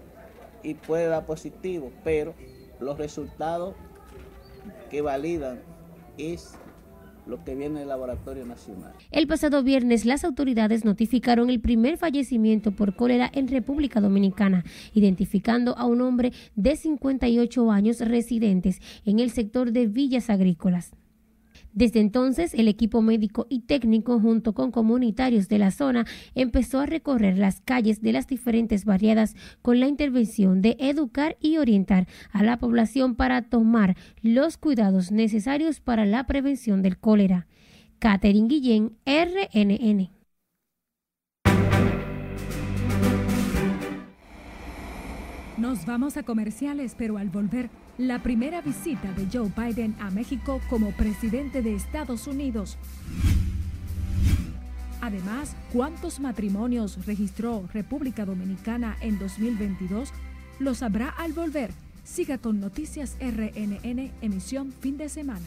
y 0.62 0.75
puede 0.75 1.07
dar 1.07 1.26
positivo, 1.26 1.92
pero 2.04 2.35
los 2.80 2.99
resultados 2.99 3.75
que 4.90 5.02
validan 5.02 5.61
es 6.16 6.54
lo 7.28 7.44
que 7.44 7.54
viene 7.54 7.80
del 7.80 7.88
Laboratorio 7.88 8.44
Nacional. 8.47 8.92
El 9.11 9.26
pasado 9.26 9.62
viernes 9.62 10.04
las 10.04 10.25
autoridades 10.25 10.85
notificaron 10.85 11.50
el 11.50 11.61
primer 11.61 11.99
fallecimiento 11.99 12.73
por 12.73 12.97
cólera 12.97 13.30
en 13.32 13.49
República 13.49 14.00
Dominicana, 14.00 14.64
identificando 14.94 15.76
a 15.76 15.85
un 15.85 16.00
hombre 16.00 16.32
de 16.56 16.76
58 16.76 17.70
años 17.70 18.00
residentes 18.00 18.80
en 19.04 19.18
el 19.18 19.30
sector 19.30 19.73
de 19.73 19.87
Villas 19.87 20.30
Agrícolas. 20.30 20.92
Desde 21.72 22.00
entonces, 22.00 22.54
el 22.54 22.68
equipo 22.68 23.02
médico 23.02 23.46
y 23.48 23.60
técnico, 23.60 24.18
junto 24.20 24.54
con 24.54 24.70
comunitarios 24.70 25.48
de 25.48 25.58
la 25.58 25.70
zona, 25.70 26.06
empezó 26.34 26.80
a 26.80 26.87
recorrer 26.87 27.38
las 27.38 27.60
calles 27.60 28.02
de 28.02 28.12
las 28.12 28.26
diferentes 28.26 28.84
barriadas 28.84 29.37
con 29.62 29.80
la 29.80 29.87
intervención 29.87 30.62
de 30.62 30.76
educar 30.78 31.37
y 31.40 31.58
orientar 31.58 32.06
a 32.32 32.42
la 32.42 32.58
población 32.58 33.14
para 33.14 33.42
tomar 33.42 33.96
los 34.22 34.56
cuidados 34.56 35.12
necesarios 35.12 35.80
para 35.80 36.06
la 36.06 36.26
prevención 36.26 36.82
del 36.82 36.98
cólera. 36.98 37.46
Catherine 37.98 38.48
Guillén, 38.48 38.96
RNN. 39.04 40.10
Nos 45.58 45.84
vamos 45.87 46.16
a 46.16 46.22
comerciales, 46.22 46.94
pero 46.96 47.18
al 47.18 47.30
volver, 47.30 47.68
la 47.99 48.23
primera 48.23 48.61
visita 48.61 49.12
de 49.12 49.26
Joe 49.31 49.50
Biden 49.57 49.97
a 49.99 50.11
México 50.11 50.61
como 50.71 50.93
presidente 50.93 51.62
de 51.62 51.75
Estados 51.75 52.28
Unidos. 52.28 52.78
Además, 55.00 55.57
¿cuántos 55.73 56.21
matrimonios 56.21 57.05
registró 57.07 57.69
República 57.73 58.25
Dominicana 58.25 58.97
en 59.00 59.19
2022? 59.19 60.11
Lo 60.61 60.75
sabrá 60.75 61.09
al 61.09 61.33
volver. 61.33 61.71
Siga 62.05 62.38
con 62.38 62.61
Noticias 62.61 63.17
RNN, 63.21 64.12
emisión 64.23 64.73
fin 64.81 64.97
de 64.97 65.09
semana. 65.09 65.45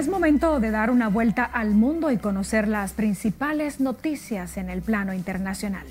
Es 0.00 0.08
momento 0.08 0.60
de 0.60 0.70
dar 0.70 0.90
una 0.90 1.08
vuelta 1.08 1.44
al 1.44 1.72
mundo 1.72 2.10
y 2.10 2.16
conocer 2.16 2.66
las 2.68 2.94
principales 2.94 3.80
noticias 3.80 4.56
en 4.56 4.70
el 4.70 4.80
plano 4.80 5.12
internacional. 5.12 5.84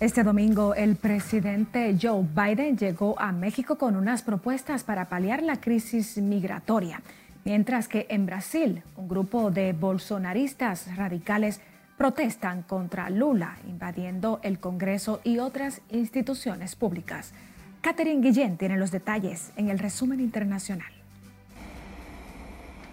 Este 0.00 0.22
domingo 0.22 0.74
el 0.74 0.96
presidente 0.96 1.94
Joe 2.00 2.24
Biden 2.34 2.78
llegó 2.78 3.20
a 3.20 3.32
México 3.32 3.76
con 3.76 3.96
unas 3.96 4.22
propuestas 4.22 4.82
para 4.82 5.10
paliar 5.10 5.42
la 5.42 5.60
crisis 5.60 6.16
migratoria, 6.16 7.02
mientras 7.44 7.86
que 7.86 8.06
en 8.08 8.24
Brasil 8.24 8.82
un 8.96 9.10
grupo 9.10 9.50
de 9.50 9.74
bolsonaristas 9.74 10.96
radicales 10.96 11.60
protestan 11.98 12.62
contra 12.62 13.10
Lula 13.10 13.58
invadiendo 13.68 14.40
el 14.42 14.58
Congreso 14.58 15.20
y 15.22 15.38
otras 15.38 15.82
instituciones 15.90 16.76
públicas. 16.76 17.34
Catherine 17.82 18.26
Guillén 18.26 18.56
tiene 18.56 18.78
los 18.78 18.90
detalles 18.90 19.52
en 19.56 19.68
el 19.68 19.78
resumen 19.78 20.20
internacional. 20.20 20.99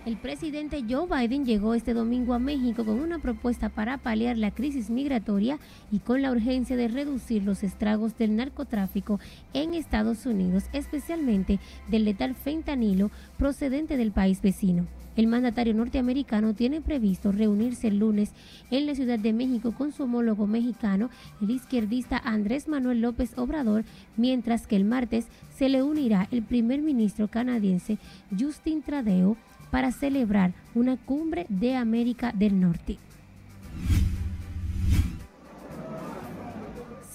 El 0.07 0.15
presidente 0.15 0.85
Joe 0.89 1.05
Biden 1.05 1.45
llegó 1.45 1.73
este 1.73 1.93
domingo 1.93 2.33
a 2.33 2.39
México 2.39 2.85
con 2.85 3.01
una 3.01 3.19
propuesta 3.19 3.67
para 3.67 3.97
paliar 3.97 4.37
la 4.37 4.51
crisis 4.51 4.89
migratoria 4.89 5.59
y 5.91 5.99
con 5.99 6.21
la 6.21 6.31
urgencia 6.31 6.77
de 6.77 6.87
reducir 6.87 7.43
los 7.43 7.61
estragos 7.61 8.17
del 8.17 8.37
narcotráfico 8.37 9.19
en 9.53 9.73
Estados 9.73 10.25
Unidos, 10.25 10.63
especialmente 10.71 11.59
del 11.89 12.05
letal 12.05 12.35
fentanilo 12.35 13.11
procedente 13.37 13.97
del 13.97 14.13
país 14.13 14.41
vecino. 14.41 14.87
El 15.17 15.27
mandatario 15.27 15.73
norteamericano 15.73 16.53
tiene 16.53 16.79
previsto 16.79 17.33
reunirse 17.33 17.89
el 17.89 17.99
lunes 17.99 18.31
en 18.71 18.85
la 18.85 18.95
Ciudad 18.95 19.19
de 19.19 19.33
México 19.33 19.73
con 19.73 19.91
su 19.91 20.03
homólogo 20.03 20.47
mexicano, 20.47 21.09
el 21.41 21.49
izquierdista 21.49 22.17
Andrés 22.23 22.69
Manuel 22.69 23.01
López 23.01 23.37
Obrador, 23.37 23.83
mientras 24.15 24.67
que 24.67 24.77
el 24.77 24.85
martes 24.85 25.27
se 25.53 25.67
le 25.67 25.83
unirá 25.83 26.29
el 26.31 26.43
primer 26.43 26.81
ministro 26.81 27.27
canadiense 27.27 27.97
Justin 28.39 28.81
Trudeau 28.83 29.35
para 29.71 29.91
celebrar 29.91 30.53
una 30.75 30.97
cumbre 30.97 31.45
de 31.49 31.75
América 31.75 32.31
del 32.33 32.59
Norte. 32.59 32.97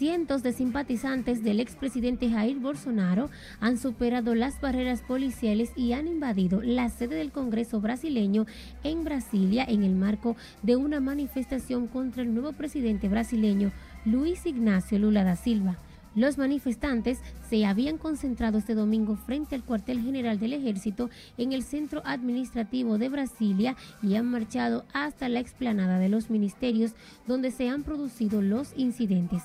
Cientos 0.03 0.43
de 0.43 0.53
simpatizantes 0.53 1.45
del 1.45 1.61
expresidente 1.61 2.29
Jair 2.29 2.59
Bolsonaro 2.59 3.31
han 3.61 3.79
superado 3.79 4.35
las 4.35 4.61
barreras 4.61 5.01
policiales 5.01 5.71
y 5.77 5.93
han 5.93 6.09
invadido 6.09 6.61
la 6.61 6.89
sede 6.89 7.15
del 7.15 7.31
Congreso 7.31 7.81
brasileño 7.81 8.47
en 8.83 9.05
Brasilia 9.05 9.65
en 9.65 9.85
el 9.85 9.95
marco 9.95 10.35
de 10.63 10.75
una 10.75 10.99
manifestación 10.99 11.87
contra 11.87 12.25
el 12.25 12.35
nuevo 12.35 12.53
presidente 12.53 13.09
brasileño 13.09 13.71
Luis 14.05 14.45
Ignacio 14.45 14.99
Lula 14.99 15.23
da 15.23 15.37
Silva. 15.37 15.77
Los 16.15 16.37
manifestantes 16.37 17.21
se 17.49 17.65
habían 17.65 17.97
concentrado 17.97 18.59
este 18.59 18.75
domingo 18.75 19.17
frente 19.17 19.55
al 19.55 19.65
cuartel 19.65 20.03
general 20.03 20.39
del 20.39 20.53
ejército 20.53 21.09
en 21.39 21.53
el 21.53 21.63
centro 21.63 22.03
administrativo 22.05 22.99
de 22.99 23.09
Brasilia 23.09 23.77
y 24.03 24.17
han 24.17 24.27
marchado 24.27 24.85
hasta 24.93 25.31
la 25.31 25.41
explanada 25.41 25.99
de 25.99 26.11
los 26.11 26.29
ministerios 26.29 26.93
donde 27.27 27.51
se 27.51 27.69
han 27.71 27.83
producido 27.83 28.43
los 28.43 28.75
incidentes. 28.77 29.43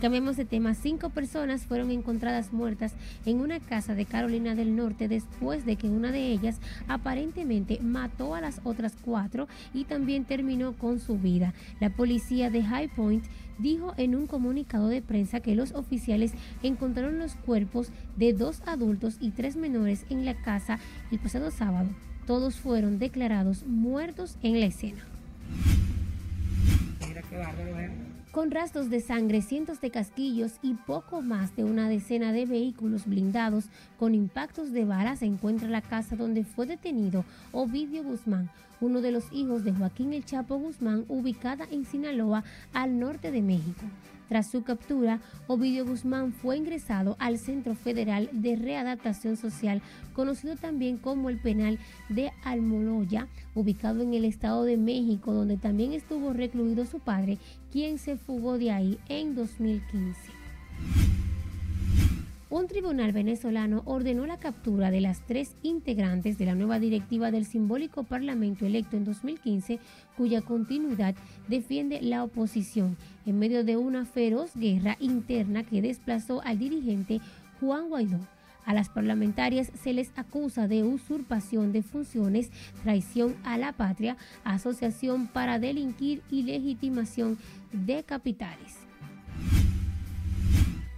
Cambiamos 0.00 0.38
de 0.38 0.46
tema. 0.46 0.72
Cinco 0.72 1.10
personas 1.10 1.66
fueron 1.66 1.90
encontradas 1.90 2.54
muertas 2.54 2.94
en 3.26 3.38
una 3.38 3.60
casa 3.60 3.94
de 3.94 4.06
Carolina 4.06 4.54
del 4.54 4.74
Norte 4.74 5.08
después 5.08 5.66
de 5.66 5.76
que 5.76 5.90
una 5.90 6.10
de 6.10 6.32
ellas 6.32 6.58
aparentemente 6.88 7.80
mató 7.82 8.34
a 8.34 8.40
las 8.40 8.62
otras 8.64 8.94
cuatro 9.02 9.46
y 9.74 9.84
también 9.84 10.24
terminó 10.24 10.72
con 10.72 11.00
su 11.00 11.18
vida. 11.18 11.52
La 11.80 11.90
policía 11.90 12.48
de 12.48 12.62
High 12.62 12.88
Point 12.96 13.24
dijo 13.60 13.94
en 13.96 14.14
un 14.14 14.26
comunicado 14.26 14.88
de 14.88 15.02
prensa 15.02 15.40
que 15.40 15.54
los 15.54 15.72
oficiales 15.72 16.32
encontraron 16.62 17.18
los 17.18 17.34
cuerpos 17.34 17.90
de 18.16 18.32
dos 18.32 18.62
adultos 18.66 19.16
y 19.20 19.30
tres 19.30 19.56
menores 19.56 20.04
en 20.10 20.24
la 20.24 20.34
casa 20.34 20.78
el 21.10 21.18
pasado 21.18 21.50
sábado. 21.50 21.88
Todos 22.26 22.56
fueron 22.56 22.98
declarados 22.98 23.64
muertos 23.66 24.36
en 24.42 24.60
la 24.60 24.66
escena. 24.66 25.04
Con 28.32 28.52
rastros 28.52 28.90
de 28.90 29.00
sangre, 29.00 29.42
cientos 29.42 29.80
de 29.80 29.90
casquillos 29.90 30.52
y 30.62 30.74
poco 30.74 31.20
más 31.20 31.56
de 31.56 31.64
una 31.64 31.88
decena 31.88 32.30
de 32.30 32.46
vehículos 32.46 33.06
blindados 33.06 33.64
con 33.98 34.14
impactos 34.14 34.70
de 34.70 34.84
bala 34.84 35.16
se 35.16 35.26
encuentra 35.26 35.68
la 35.68 35.82
casa 35.82 36.14
donde 36.14 36.44
fue 36.44 36.66
detenido 36.66 37.24
Ovidio 37.50 38.04
Guzmán, 38.04 38.48
uno 38.80 39.00
de 39.00 39.10
los 39.10 39.24
hijos 39.32 39.64
de 39.64 39.72
Joaquín 39.72 40.12
El 40.12 40.24
Chapo 40.24 40.58
Guzmán, 40.58 41.06
ubicada 41.08 41.66
en 41.72 41.84
Sinaloa, 41.84 42.44
al 42.72 43.00
norte 43.00 43.32
de 43.32 43.42
México. 43.42 43.82
Tras 44.30 44.48
su 44.48 44.62
captura, 44.62 45.20
Ovidio 45.48 45.84
Guzmán 45.84 46.32
fue 46.32 46.56
ingresado 46.56 47.16
al 47.18 47.36
Centro 47.36 47.74
Federal 47.74 48.30
de 48.32 48.54
Readaptación 48.54 49.36
Social, 49.36 49.82
conocido 50.12 50.54
también 50.54 50.98
como 50.98 51.30
el 51.30 51.40
Penal 51.40 51.80
de 52.08 52.30
Almoloya, 52.44 53.26
ubicado 53.56 54.02
en 54.02 54.14
el 54.14 54.24
Estado 54.24 54.62
de 54.62 54.76
México, 54.76 55.32
donde 55.32 55.56
también 55.56 55.92
estuvo 55.92 56.32
recluido 56.32 56.86
su 56.86 57.00
padre, 57.00 57.38
quien 57.72 57.98
se 57.98 58.16
fugó 58.16 58.56
de 58.56 58.70
ahí 58.70 58.98
en 59.08 59.34
2015. 59.34 60.39
Un 62.50 62.66
tribunal 62.66 63.12
venezolano 63.12 63.82
ordenó 63.84 64.26
la 64.26 64.36
captura 64.36 64.90
de 64.90 65.00
las 65.00 65.24
tres 65.24 65.54
integrantes 65.62 66.36
de 66.36 66.46
la 66.46 66.56
nueva 66.56 66.80
directiva 66.80 67.30
del 67.30 67.46
simbólico 67.46 68.02
Parlamento 68.02 68.66
electo 68.66 68.96
en 68.96 69.04
2015, 69.04 69.78
cuya 70.16 70.42
continuidad 70.42 71.14
defiende 71.46 72.02
la 72.02 72.24
oposición 72.24 72.96
en 73.24 73.38
medio 73.38 73.62
de 73.62 73.76
una 73.76 74.04
feroz 74.04 74.50
guerra 74.56 74.96
interna 74.98 75.62
que 75.62 75.80
desplazó 75.80 76.42
al 76.42 76.58
dirigente 76.58 77.20
Juan 77.60 77.88
Guaidó. 77.88 78.18
A 78.64 78.74
las 78.74 78.88
parlamentarias 78.88 79.70
se 79.80 79.92
les 79.92 80.10
acusa 80.16 80.66
de 80.66 80.82
usurpación 80.82 81.70
de 81.70 81.84
funciones, 81.84 82.50
traición 82.82 83.36
a 83.44 83.58
la 83.58 83.72
patria, 83.74 84.16
asociación 84.42 85.28
para 85.28 85.60
delinquir 85.60 86.20
y 86.32 86.42
legitimación 86.42 87.38
de 87.70 88.02
capitales. 88.02 88.89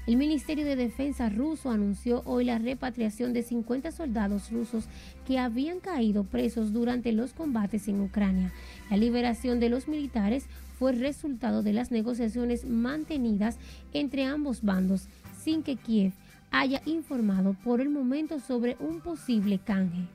El 0.05 0.17
Ministerio 0.17 0.65
de 0.65 0.75
Defensa 0.75 1.29
ruso 1.29 1.71
anunció 1.71 2.23
hoy 2.25 2.45
la 2.45 2.59
repatriación 2.59 3.33
de 3.33 3.45
50 3.45 3.93
soldados 3.93 4.51
rusos 4.51 4.87
que 5.25 5.39
habían 5.39 5.79
caído 5.79 6.25
presos 6.25 6.73
durante 6.73 7.13
los 7.13 7.33
combates 7.33 7.87
en 7.87 8.01
Ucrania. 8.01 8.53
La 8.91 8.97
liberación 8.97 9.61
de 9.61 9.69
los 9.69 9.87
militares 9.87 10.47
fue 10.77 10.91
resultado 10.91 11.63
de 11.63 11.73
las 11.73 11.93
negociaciones 11.93 12.65
mantenidas 12.65 13.59
entre 13.93 14.25
ambos 14.25 14.63
bandos, 14.63 15.07
sin 15.41 15.63
que 15.63 15.77
Kiev 15.77 16.13
haya 16.51 16.83
informado 16.85 17.55
por 17.63 17.81
el 17.81 17.89
momento 17.89 18.41
sobre 18.41 18.77
un 18.81 19.01
posible 19.01 19.61
canje. 19.65 20.09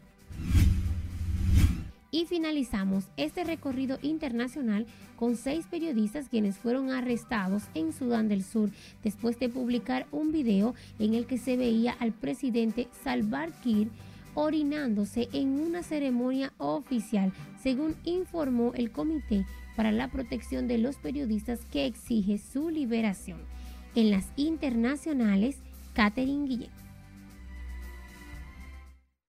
Y 2.09 2.25
finalizamos 2.25 3.05
este 3.17 3.43
recorrido 3.43 3.99
internacional 4.01 4.85
con 5.17 5.35
seis 5.35 5.65
periodistas 5.69 6.29
quienes 6.29 6.57
fueron 6.57 6.89
arrestados 6.89 7.63
en 7.73 7.91
Sudán 7.91 8.29
del 8.29 8.43
Sur 8.43 8.69
después 9.03 9.37
de 9.39 9.49
publicar 9.49 10.07
un 10.11 10.31
video 10.31 10.73
en 10.99 11.15
el 11.15 11.25
que 11.25 11.37
se 11.37 11.57
veía 11.57 11.91
al 11.99 12.13
presidente 12.13 12.87
Salvar 13.03 13.51
Kiir 13.61 13.89
orinándose 14.35 15.27
en 15.33 15.59
una 15.59 15.81
ceremonia 15.81 16.53
oficial, 16.59 17.33
según 17.61 17.95
informó 18.03 18.71
el 18.75 18.91
Comité 18.91 19.45
para 19.75 19.91
la 19.91 20.09
Protección 20.09 20.67
de 20.67 20.77
los 20.77 20.97
Periodistas 20.97 21.59
que 21.71 21.87
exige 21.87 22.37
su 22.37 22.69
liberación. 22.69 23.39
En 23.95 24.11
las 24.11 24.27
internacionales, 24.35 25.57
Catherine 25.93 26.47
Guillén. 26.47 26.76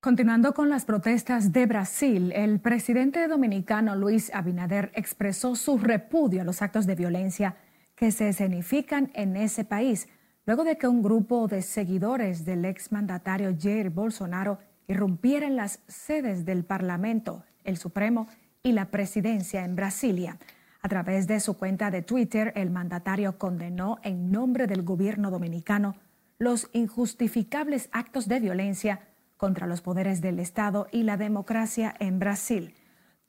Continuando 0.00 0.54
con 0.54 0.68
las 0.68 0.84
protestas 0.84 1.52
de 1.52 1.66
Brasil, 1.66 2.30
el 2.32 2.60
presidente 2.60 3.26
dominicano 3.26 3.96
Luis 3.96 4.32
Abinader 4.32 4.92
expresó 4.94 5.56
su 5.56 5.76
repudio 5.76 6.42
a 6.42 6.44
los 6.44 6.62
actos 6.62 6.86
de 6.86 6.94
violencia 6.94 7.56
que 7.96 8.12
se 8.12 8.28
escenifican 8.28 9.10
en 9.14 9.36
ese 9.36 9.64
país, 9.64 10.06
luego 10.46 10.62
de 10.62 10.78
que 10.78 10.86
un 10.86 11.02
grupo 11.02 11.48
de 11.48 11.62
seguidores 11.62 12.44
del 12.44 12.64
exmandatario 12.64 13.56
Jair 13.60 13.90
Bolsonaro 13.90 14.60
irrumpiera 14.86 15.48
en 15.48 15.56
las 15.56 15.80
sedes 15.88 16.44
del 16.44 16.64
Parlamento, 16.64 17.42
el 17.64 17.76
Supremo 17.76 18.28
y 18.62 18.70
la 18.70 18.92
presidencia 18.92 19.64
en 19.64 19.74
Brasilia. 19.74 20.38
A 20.80 20.88
través 20.88 21.26
de 21.26 21.40
su 21.40 21.56
cuenta 21.58 21.90
de 21.90 22.02
Twitter, 22.02 22.52
el 22.54 22.70
mandatario 22.70 23.36
condenó 23.36 23.98
en 24.04 24.30
nombre 24.30 24.68
del 24.68 24.84
gobierno 24.84 25.32
dominicano 25.32 25.96
los 26.38 26.70
injustificables 26.72 27.88
actos 27.90 28.28
de 28.28 28.38
violencia 28.38 29.00
contra 29.38 29.66
los 29.66 29.80
poderes 29.80 30.20
del 30.20 30.38
Estado 30.38 30.88
y 30.92 31.04
la 31.04 31.16
democracia 31.16 31.94
en 31.98 32.18
Brasil. 32.18 32.74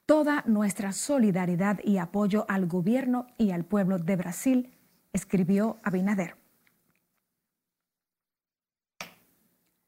Toda 0.05 0.43
nuestra 0.45 0.91
solidaridad 0.91 1.79
y 1.83 1.99
apoyo 1.99 2.45
al 2.49 2.65
gobierno 2.65 3.27
y 3.37 3.51
al 3.51 3.63
pueblo 3.63 3.99
de 3.99 4.17
Brasil, 4.17 4.75
escribió 5.13 5.77
Abinader. 5.83 6.35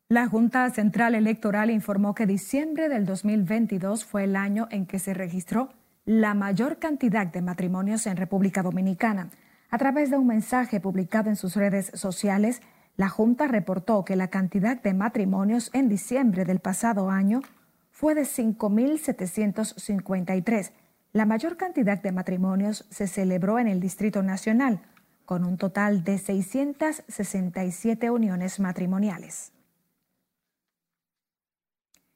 La 0.08 0.28
Junta 0.28 0.70
Central 0.70 1.16
Electoral 1.16 1.72
informó 1.72 2.14
que 2.14 2.26
diciembre 2.26 2.90
del 2.90 3.06
2022 3.06 4.04
fue 4.04 4.26
el 4.26 4.36
año 4.36 4.68
en 4.70 4.86
que 4.86 5.00
se 5.00 5.14
registró 5.14 5.70
la 6.06 6.34
mayor 6.34 6.80
cantidad 6.80 7.28
de 7.28 7.42
matrimonios 7.42 8.06
en 8.08 8.18
República 8.18 8.62
Dominicana. 8.62 9.30
A 9.70 9.78
través 9.78 10.12
de 10.12 10.18
un 10.18 10.28
mensaje 10.28 10.82
publicado 10.82 11.30
en 11.30 11.38
sus 11.38 11.56
redes 11.56 11.92
sociales, 11.94 12.62
la 12.98 13.08
Junta 13.10 13.48
reportó 13.48 14.06
que 14.06 14.16
la 14.16 14.30
cantidad 14.30 14.80
de 14.82 14.94
matrimonios 14.94 15.70
en 15.74 15.90
diciembre 15.90 16.46
del 16.46 16.60
pasado 16.60 17.10
año 17.10 17.42
fue 17.90 18.14
de 18.16 18.22
5.753. 18.24 20.72
La 21.14 21.26
mayor 21.26 21.58
cantidad 21.58 22.02
de 22.02 22.12
matrimonios 22.12 22.86
se 22.90 23.08
celebró 23.08 23.60
en 23.60 23.68
el 23.68 23.80
Distrito 23.80 24.24
Nacional, 24.24 24.82
con 25.26 25.46
un 25.46 25.58
total 25.58 26.04
de 26.04 26.18
667 26.18 28.10
uniones 28.10 28.60
matrimoniales. 28.60 29.54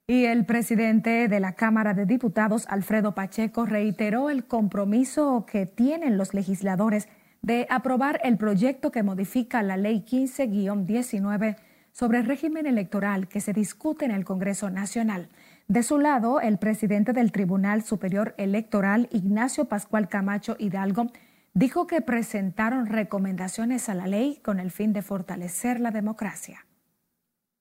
Y 0.07 0.25
el 0.25 0.45
presidente 0.45 1.27
de 1.27 1.39
la 1.39 1.53
Cámara 1.53 1.95
de 1.95 2.05
Diputados, 2.05 2.67
Alfredo 2.69 3.15
Pacheco, 3.15 3.65
reiteró 3.65 4.29
el 4.29 4.45
compromiso 4.45 5.47
que 5.49 5.65
tienen 5.65 6.17
los 6.17 6.35
legisladores 6.35 7.07
de 7.45 7.67
aprobar 7.69 8.19
el 8.23 8.37
proyecto 8.37 8.91
que 8.91 9.03
modifica 9.03 9.61
la 9.61 9.77
Ley 9.77 10.03
15-19 10.03 11.57
sobre 11.91 12.17
el 12.17 12.25
régimen 12.25 12.65
electoral 12.65 13.27
que 13.27 13.39
se 13.39 13.53
discute 13.53 14.03
en 14.03 14.09
el 14.09 14.25
Congreso 14.25 14.71
Nacional. 14.71 15.29
De 15.67 15.83
su 15.83 15.99
lado, 15.99 16.41
el 16.41 16.57
presidente 16.57 17.13
del 17.13 17.31
Tribunal 17.31 17.83
Superior 17.83 18.33
Electoral, 18.39 19.09
Ignacio 19.11 19.65
Pascual 19.65 20.09
Camacho 20.09 20.55
Hidalgo, 20.57 21.11
dijo 21.53 21.85
que 21.85 22.01
presentaron 22.01 22.87
recomendaciones 22.87 23.89
a 23.89 23.93
la 23.93 24.07
ley 24.07 24.39
con 24.43 24.59
el 24.59 24.71
fin 24.71 24.91
de 24.91 25.03
fortalecer 25.03 25.79
la 25.79 25.91
democracia. 25.91 26.65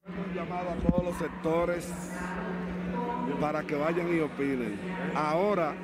Hemos 0.07 0.35
llamado 0.35 0.71
a 0.71 0.77
todos 0.77 1.05
los 1.05 1.19
sectores 1.19 1.87
para 3.39 3.63
que 3.65 3.75
vayan 3.75 4.17
y 4.17 4.21
opinen. 4.21 4.81
Ahora 5.15 5.75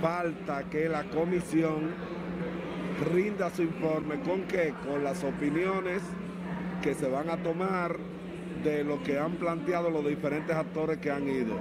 falta 0.00 0.64
que 0.70 0.88
la 0.88 1.04
comisión 1.10 2.21
rinda 3.12 3.50
su 3.50 3.62
informe 3.62 4.20
con 4.20 4.42
qué, 4.42 4.74
con 4.86 5.04
las 5.04 5.24
opiniones 5.24 6.02
que 6.82 6.94
se 6.94 7.08
van 7.08 7.30
a 7.30 7.36
tomar 7.36 7.96
de 8.64 8.84
lo 8.84 9.02
que 9.02 9.18
han 9.18 9.32
planteado 9.32 9.90
los 9.90 10.06
diferentes 10.06 10.54
actores 10.54 10.98
que 10.98 11.10
han 11.10 11.28
ido. 11.28 11.56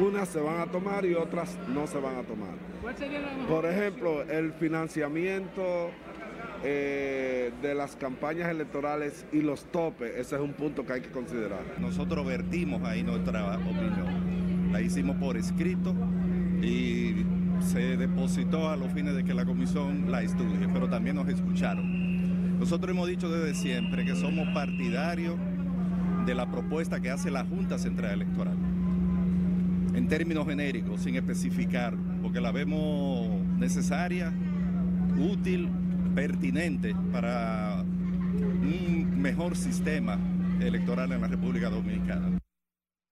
Unas 0.00 0.28
se 0.28 0.40
van 0.40 0.60
a 0.60 0.66
tomar 0.66 1.04
y 1.04 1.14
otras 1.14 1.58
no 1.68 1.86
se 1.86 1.98
van 1.98 2.16
a 2.16 2.22
tomar. 2.22 2.54
Por 3.48 3.66
ejemplo, 3.66 4.22
el 4.22 4.52
financiamiento 4.52 5.90
eh, 6.62 7.52
de 7.62 7.74
las 7.74 7.96
campañas 7.96 8.50
electorales 8.50 9.26
y 9.32 9.40
los 9.40 9.64
topes, 9.64 10.12
ese 10.16 10.36
es 10.36 10.40
un 10.40 10.52
punto 10.52 10.84
que 10.86 10.94
hay 10.94 11.00
que 11.00 11.10
considerar. 11.10 11.60
Nosotros 11.78 12.24
vertimos 12.26 12.82
ahí 12.82 13.02
nuestra 13.02 13.56
opinión, 13.56 14.72
la 14.72 14.80
hicimos 14.80 15.16
por 15.16 15.36
escrito 15.36 15.94
y 16.62 17.24
se 17.60 17.96
depositó 17.96 18.70
a 18.70 18.76
los 18.76 18.92
fines 18.92 19.14
de 19.14 19.24
que 19.24 19.34
la 19.34 19.44
comisión 19.44 20.10
la 20.10 20.22
estudie, 20.22 20.68
pero 20.72 20.88
también 20.88 21.16
nos 21.16 21.28
escucharon. 21.28 22.58
Nosotros 22.58 22.94
hemos 22.94 23.08
dicho 23.08 23.30
desde 23.30 23.54
siempre 23.54 24.04
que 24.04 24.14
somos 24.14 24.48
partidarios 24.48 25.36
de 26.26 26.34
la 26.34 26.50
propuesta 26.50 27.00
que 27.00 27.10
hace 27.10 27.30
la 27.30 27.44
Junta 27.44 27.78
Central 27.78 28.12
Electoral, 28.12 28.56
en 29.94 30.08
términos 30.08 30.46
genéricos, 30.46 31.00
sin 31.00 31.16
especificar, 31.16 31.94
porque 32.22 32.40
la 32.40 32.52
vemos 32.52 33.28
necesaria, 33.58 34.32
útil, 35.18 35.68
pertinente 36.14 36.94
para 37.12 37.82
un 37.82 39.20
mejor 39.20 39.56
sistema 39.56 40.18
electoral 40.60 41.12
en 41.12 41.20
la 41.20 41.28
República 41.28 41.70
Dominicana. 41.70 42.39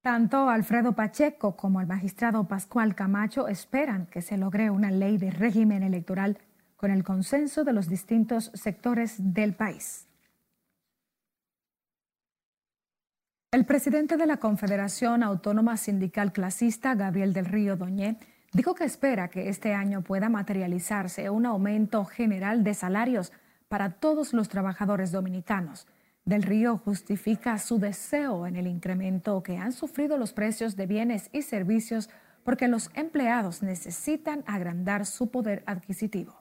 Tanto 0.09 0.49
Alfredo 0.49 0.95
Pacheco 0.95 1.55
como 1.55 1.83
el 1.83 1.87
magistrado 1.87 2.49
Pascual 2.49 2.95
Camacho 2.95 3.47
esperan 3.47 4.07
que 4.07 4.23
se 4.23 4.39
logre 4.39 4.71
una 4.71 4.91
ley 4.91 5.19
de 5.19 5.31
régimen 5.31 5.83
electoral 5.83 6.39
con 6.79 6.91
el 6.91 7.05
consenso 7.05 7.63
de 7.63 7.75
los 7.75 7.91
distintos 7.91 8.51
sectores 8.55 9.17
del 9.19 9.53
país. 9.53 10.09
El 13.53 13.67
presidente 13.67 14.17
de 14.17 14.25
la 14.25 14.39
Confederación 14.39 15.23
Autónoma 15.23 15.77
Sindical 15.77 16.33
Clasista, 16.33 16.95
Gabriel 16.95 17.35
del 17.35 17.45
Río 17.45 17.77
Doñé, 17.77 18.19
dijo 18.55 18.75
que 18.75 18.85
espera 18.85 19.29
que 19.29 19.51
este 19.51 19.75
año 19.75 20.01
pueda 20.01 20.31
materializarse 20.31 21.29
un 21.29 21.45
aumento 21.45 22.07
general 22.07 22.65
de 22.65 22.73
salarios 22.73 23.31
para 23.69 23.91
todos 23.91 24.33
los 24.33 24.49
trabajadores 24.49 25.13
dominicanos. 25.13 25.87
Del 26.29 26.43
Río 26.43 26.77
justifica 26.77 27.57
su 27.57 27.79
deseo 27.79 28.47
en 28.47 28.57
el 28.57 28.67
incremento 28.67 29.43
que 29.43 29.57
han 29.57 29.73
sufrido 29.73 30.19
los 30.19 30.35
precios 30.35 30.77
de 30.77 30.85
bienes 30.85 31.31
y 31.33 31.41
servicios 31.41 32.11
porque 32.45 32.69
los 32.69 32.91
empleados 32.93 33.63
necesitan 33.63 34.45
agrandar 34.47 35.07
su 35.07 35.31
poder 35.31 35.63
adquisitivo. 35.65 36.39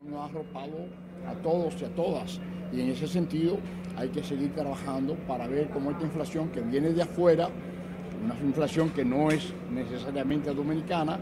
No 0.00 0.22
ha 0.22 0.26
arropado 0.26 0.86
a 1.26 1.34
todos 1.42 1.82
y 1.82 1.84
a 1.86 1.88
todas 1.96 2.40
y 2.72 2.80
en 2.80 2.90
ese 2.90 3.08
sentido 3.08 3.58
hay 3.96 4.10
que 4.10 4.22
seguir 4.22 4.54
trabajando 4.54 5.16
para 5.26 5.48
ver 5.48 5.68
cómo 5.70 5.90
esta 5.90 6.04
inflación 6.04 6.48
que 6.50 6.60
viene 6.60 6.90
de 6.90 7.02
afuera, 7.02 7.48
una 8.22 8.38
inflación 8.38 8.90
que 8.90 9.04
no 9.04 9.32
es 9.32 9.52
necesariamente 9.72 10.54
dominicana, 10.54 11.18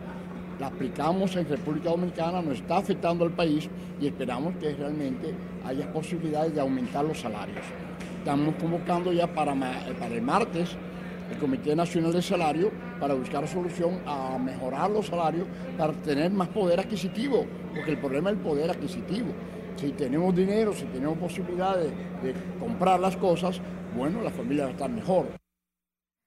la 0.59 0.69
aplicamos 0.69 1.37
en 1.37 1.49
República 1.49 1.91
Dominicana, 1.91 2.43
nos 2.43 2.59
está 2.59 2.79
afectando 2.79 3.25
al 3.25 3.33
país 3.33 3.69
y 4.01 4.07
esperamos 4.07 4.57
que 4.57 4.75
realmente 4.75 5.35
haya 5.65 5.93
posibilidades 5.93 6.55
de 6.55 6.61
aumentar 6.61 7.05
los 7.05 7.21
salarios. 7.21 7.65
Estamos 8.19 8.55
convocando 8.57 9.13
ya 9.13 9.27
para, 9.27 9.55
para 9.55 10.15
el 10.15 10.23
martes 10.23 10.77
el 11.31 11.39
Comité 11.39 11.75
Nacional 11.75 12.13
de 12.13 12.23
Salario 12.23 12.71
para 13.01 13.15
buscar 13.15 13.47
solución 13.49 14.01
a 14.07 14.39
mejorar 14.39 14.91
los 14.91 15.07
salarios 15.07 15.47
para 15.77 15.93
tener 15.93 16.31
más 16.31 16.49
poder 16.49 16.81
adquisitivo, 16.81 17.45
porque 17.75 17.93
el 17.93 17.99
problema 17.99 18.31
es 18.31 18.37
el 18.37 18.43
poder 18.43 18.71
adquisitivo. 18.71 19.29
Si 19.77 19.91
tenemos 19.91 20.35
dinero, 20.35 20.73
si 20.73 20.85
tenemos 20.87 21.19
posibilidades 21.19 21.93
de 22.23 22.35
comprar 22.59 23.01
las 23.01 23.17
cosas, 23.17 23.61
bueno, 23.97 24.23
la 24.23 24.31
familia 24.31 24.65
va 24.65 24.71
a 24.71 24.73
estar 24.73 24.91
mejor. 24.91 25.46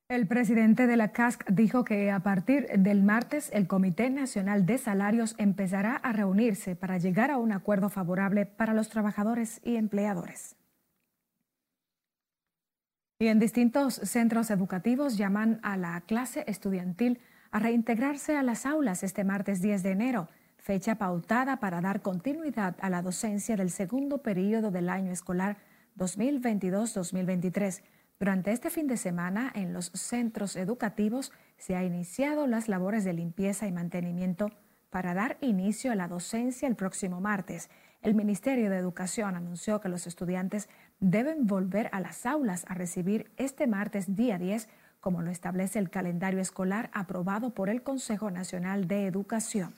El 0.10 0.26
presidente 0.26 0.88
de 0.88 0.98
la 0.98 1.12
CASC 1.12 1.48
dijo 1.52 1.84
que 1.84 2.10
a 2.10 2.22
partir 2.22 2.65
del 2.80 3.04
martes 3.04 3.52
el 3.54 3.67
Comité 3.67 4.10
Nacional 4.10 4.65
de 4.65 4.80
Salarios 4.80 5.36
empezará 5.38 5.98
a 5.98 6.12
reunirse 6.13 6.76
para 6.76 6.98
llegar 6.98 7.30
a 7.30 7.38
un 7.38 7.52
acuerdo 7.52 7.89
favorable 7.89 8.48
para 8.48 8.74
los 8.74 8.89
trabajadores 8.89 9.62
y 9.63 9.76
empleadores. 9.76 10.56
Y 13.19 13.28
en 13.28 13.38
distintos 13.38 13.93
centros 13.93 14.50
educativos 14.50 15.15
llaman 15.15 15.60
a 15.62 15.78
la 15.78 16.02
clase 16.02 16.43
estudiantil 16.48 17.19
a 17.52 17.60
reintegrarse 17.60 18.36
a 18.36 18.41
las 18.41 18.65
aulas 18.65 19.04
este 19.04 19.24
martes 19.24 19.62
10 19.62 19.84
de 19.84 19.91
enero, 19.91 20.28
fecha 20.58 20.95
pautada 20.95 21.58
para 21.58 21.82
dar 21.82 22.02
continuidad 22.02 22.76
a 22.82 22.89
la 22.89 23.04
docencia 23.04 23.56
del 23.56 23.69
segundo 23.69 24.24
periodo 24.24 24.72
del 24.72 24.89
año 24.89 25.12
escolar 25.12 25.58
2022-2023. 26.00 27.84
Durante 28.19 28.51
este 28.51 28.69
fin 28.69 28.88
de 28.88 28.97
semana, 28.97 29.49
en 29.55 29.71
los 29.71 29.91
centros 29.93 30.58
educativos 30.58 31.32
se 31.58 31.77
han 31.77 31.86
iniciado 31.86 32.47
las 32.47 32.67
labores 32.67 33.05
de 33.05 33.13
limpieza 33.13 33.65
y 33.65 33.71
mantenimiento 33.71 34.51
para 34.89 35.13
dar 35.13 35.38
inicio 35.39 35.93
a 35.93 35.95
la 35.95 36.10
docencia 36.10 36.67
el 36.67 36.75
próximo 36.75 37.21
martes. 37.21 37.69
El 38.01 38.15
Ministerio 38.15 38.69
de 38.69 38.75
Educación 38.75 39.38
anunció 39.38 39.79
que 39.79 39.88
los 39.88 40.05
estudiantes 40.05 40.67
deben 40.99 41.47
volver 41.47 41.89
a 41.93 42.01
las 42.01 42.25
aulas 42.25 42.65
a 42.67 42.73
recibir 42.73 43.32
este 43.38 43.67
martes 43.67 44.17
día 44.17 44.38
10, 44.38 44.67
como 44.99 45.21
lo 45.21 45.32
establece 45.32 45.79
el 45.79 45.89
calendario 45.89 46.41
escolar 46.41 46.89
aprobado 46.93 47.53
por 47.53 47.69
el 47.69 47.84
Consejo 47.84 48.32
Nacional 48.32 48.89
de 48.89 49.05
Educación. 49.05 49.75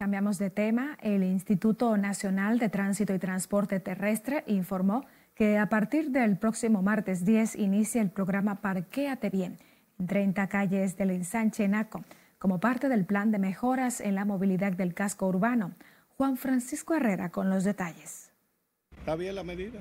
Cambiamos 0.00 0.38
de 0.38 0.48
tema. 0.48 0.96
El 1.02 1.22
Instituto 1.22 1.94
Nacional 1.98 2.58
de 2.58 2.70
Tránsito 2.70 3.14
y 3.14 3.18
Transporte 3.18 3.80
Terrestre 3.80 4.44
informó 4.46 5.04
que 5.34 5.58
a 5.58 5.68
partir 5.68 6.10
del 6.10 6.38
próximo 6.38 6.80
martes 6.80 7.26
10 7.26 7.56
inicia 7.56 8.00
el 8.00 8.08
programa 8.08 8.62
Parquéate 8.62 9.28
Bien 9.28 9.58
en 9.98 10.06
30 10.06 10.48
calles 10.48 10.96
del 10.96 11.10
ensanche 11.10 11.68
Naco 11.68 12.02
como 12.38 12.60
parte 12.60 12.88
del 12.88 13.04
plan 13.04 13.30
de 13.30 13.40
mejoras 13.40 14.00
en 14.00 14.14
la 14.14 14.24
movilidad 14.24 14.72
del 14.72 14.94
casco 14.94 15.28
urbano. 15.28 15.74
Juan 16.16 16.38
Francisco 16.38 16.94
Herrera 16.94 17.28
con 17.28 17.50
los 17.50 17.64
detalles. 17.64 18.32
Está 18.96 19.16
bien 19.16 19.34
la 19.34 19.44
medida. 19.44 19.80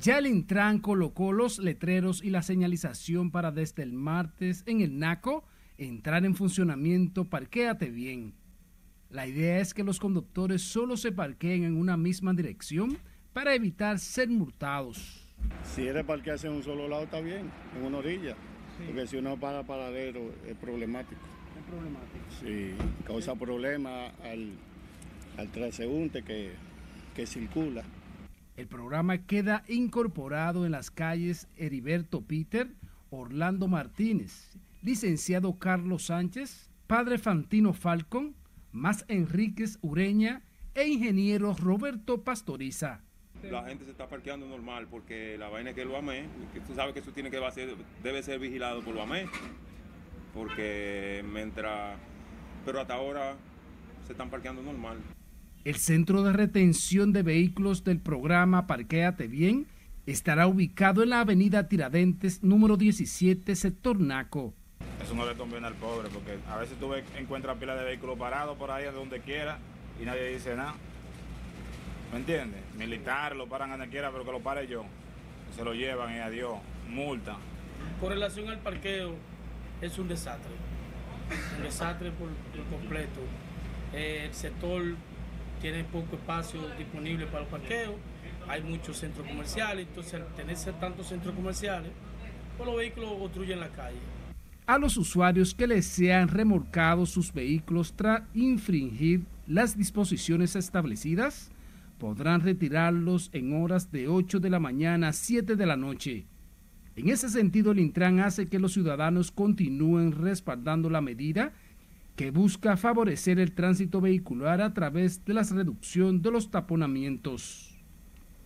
Ya 0.00 0.16
el 0.16 0.26
Intran 0.26 0.78
colocó 0.78 1.32
los 1.32 1.58
letreros 1.58 2.24
y 2.24 2.30
la 2.30 2.40
señalización 2.40 3.30
para 3.30 3.50
desde 3.50 3.82
el 3.82 3.92
martes 3.92 4.62
en 4.64 4.80
el 4.80 4.98
NACO 4.98 5.44
entrar 5.78 6.24
en 6.24 6.34
funcionamiento 6.34 7.24
Parquéate 7.24 7.90
Bien. 7.90 8.34
La 9.10 9.26
idea 9.26 9.60
es 9.60 9.72
que 9.72 9.84
los 9.84 9.98
conductores 9.98 10.60
solo 10.60 10.96
se 10.96 11.12
parqueen 11.12 11.64
en 11.64 11.76
una 11.76 11.96
misma 11.96 12.34
dirección 12.34 12.98
para 13.32 13.54
evitar 13.54 13.98
ser 13.98 14.28
multados. 14.28 15.24
Si 15.62 15.86
es 15.86 15.94
de 15.94 16.04
parquearse 16.04 16.48
en 16.48 16.54
un 16.54 16.62
solo 16.62 16.88
lado 16.88 17.04
está 17.04 17.20
bien, 17.20 17.50
en 17.76 17.84
una 17.84 17.98
orilla, 17.98 18.36
porque 18.84 19.06
si 19.06 19.16
uno 19.16 19.38
para 19.38 19.62
paradero 19.62 20.20
es 20.46 20.56
problemático. 20.56 21.22
Es 21.58 21.64
problemático. 21.64 22.24
Sí, 22.40 22.74
causa 23.06 23.34
problemas 23.36 24.12
al, 24.24 24.50
al 25.38 25.48
transeúnte 25.52 26.22
que, 26.22 26.52
que 27.14 27.26
circula. 27.26 27.84
El 28.56 28.66
programa 28.66 29.18
queda 29.18 29.62
incorporado 29.68 30.66
en 30.66 30.72
las 30.72 30.90
calles 30.90 31.46
Heriberto 31.56 32.22
Peter, 32.22 32.68
Orlando 33.10 33.68
Martínez, 33.68 34.58
licenciado 34.82 35.58
Carlos 35.58 36.04
Sánchez, 36.04 36.70
padre 36.86 37.18
Fantino 37.18 37.72
Falcon, 37.72 38.34
más 38.72 39.04
Enríquez 39.08 39.78
Ureña 39.82 40.42
e 40.74 40.88
ingeniero 40.88 41.54
Roberto 41.54 42.22
Pastoriza. 42.22 43.02
La 43.42 43.64
gente 43.64 43.84
se 43.84 43.92
está 43.92 44.08
parqueando 44.08 44.46
normal 44.46 44.88
porque 44.90 45.36
la 45.38 45.48
vaina 45.48 45.70
es 45.70 45.76
que 45.76 45.82
el 45.82 45.94
AME, 45.94 46.26
que 46.52 46.60
tú 46.60 46.74
sabes 46.74 46.92
que 46.92 47.00
eso 47.00 47.12
tiene 47.12 47.30
que 47.30 47.38
ser, 47.52 47.74
debe 48.02 48.22
ser 48.22 48.40
vigilado 48.40 48.82
por 48.82 48.94
lo 48.94 49.02
AME, 49.02 49.26
porque 50.34 51.24
mientras, 51.32 51.96
pero 52.64 52.80
hasta 52.80 52.94
ahora 52.94 53.36
se 54.06 54.12
están 54.12 54.30
parqueando 54.30 54.62
normal. 54.62 54.98
El 55.64 55.76
centro 55.76 56.22
de 56.22 56.32
retención 56.32 57.12
de 57.12 57.22
vehículos 57.22 57.84
del 57.84 58.00
programa 58.00 58.66
Parquéate 58.66 59.28
Bien 59.28 59.66
estará 60.06 60.46
ubicado 60.46 61.02
en 61.02 61.10
la 61.10 61.20
avenida 61.20 61.68
Tiradentes 61.68 62.42
número 62.42 62.76
17, 62.76 63.54
sector 63.54 64.00
Naco. 64.00 64.54
Eso 65.02 65.14
no 65.14 65.26
le 65.26 65.34
conviene 65.34 65.66
al 65.66 65.74
pobre 65.74 66.08
porque 66.08 66.38
a 66.48 66.56
veces 66.56 66.78
tú 66.78 66.92
encuentras 67.16 67.56
pila 67.58 67.76
de 67.76 67.84
vehículos 67.84 68.18
parados 68.18 68.56
por 68.56 68.70
ahí 68.70 68.84
donde 68.86 69.20
quiera 69.20 69.58
y 70.00 70.04
nadie 70.04 70.28
dice 70.28 70.54
nada. 70.54 70.74
¿Me 72.12 72.18
entiendes? 72.18 72.60
Militares 72.76 73.36
lo 73.36 73.46
paran 73.46 73.70
donde 73.70 73.88
quiera, 73.88 74.10
pero 74.10 74.24
que 74.24 74.32
lo 74.32 74.40
pare 74.40 74.66
yo. 74.66 74.84
Se 75.54 75.64
lo 75.64 75.74
llevan 75.74 76.14
y 76.14 76.18
adiós, 76.18 76.58
multa. 76.88 77.36
Con 78.00 78.10
relación 78.10 78.48
al 78.48 78.58
parqueo, 78.58 79.14
es 79.80 79.98
un 79.98 80.08
desastre. 80.08 80.52
Un 81.56 81.62
desastre 81.62 82.10
por, 82.12 82.28
completo. 82.70 83.20
Eh, 83.92 84.24
el 84.26 84.34
sector 84.34 84.82
tiene 85.60 85.84
poco 85.84 86.16
espacio 86.16 86.60
disponible 86.76 87.26
para 87.26 87.44
el 87.44 87.48
parqueo. 87.48 87.96
Hay 88.48 88.62
muchos 88.62 88.96
centros 88.96 89.26
comerciales, 89.26 89.86
entonces 89.88 90.14
al 90.14 90.26
tener 90.34 90.56
tantos 90.80 91.06
centros 91.08 91.34
comerciales, 91.34 91.90
pues 92.56 92.66
los 92.66 92.76
vehículos 92.76 93.10
obstruyen 93.20 93.60
la 93.60 93.68
calle. 93.68 93.98
A 94.68 94.76
los 94.76 94.98
usuarios 94.98 95.54
que 95.54 95.66
les 95.66 95.86
sean 95.86 96.28
remolcado 96.28 97.06
sus 97.06 97.32
vehículos 97.32 97.94
tras 97.96 98.24
infringir 98.34 99.24
las 99.46 99.78
disposiciones 99.78 100.56
establecidas, 100.56 101.50
podrán 101.96 102.42
retirarlos 102.42 103.30
en 103.32 103.54
horas 103.54 103.90
de 103.90 104.08
8 104.08 104.40
de 104.40 104.50
la 104.50 104.60
mañana 104.60 105.08
a 105.08 105.12
7 105.14 105.56
de 105.56 105.64
la 105.64 105.78
noche. 105.78 106.26
En 106.96 107.08
ese 107.08 107.30
sentido, 107.30 107.72
el 107.72 107.78
Intran 107.78 108.20
hace 108.20 108.48
que 108.48 108.58
los 108.58 108.74
ciudadanos 108.74 109.30
continúen 109.32 110.12
respaldando 110.12 110.90
la 110.90 111.00
medida 111.00 111.54
que 112.14 112.30
busca 112.30 112.76
favorecer 112.76 113.38
el 113.38 113.52
tránsito 113.52 114.02
vehicular 114.02 114.60
a 114.60 114.74
través 114.74 115.24
de 115.24 115.32
la 115.32 115.44
reducción 115.44 116.20
de 116.20 116.30
los 116.30 116.50
taponamientos. 116.50 117.74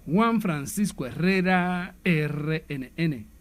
Juan 0.07 0.41
Francisco 0.41 1.05
Herrera, 1.05 1.97
RNN. 2.05 3.32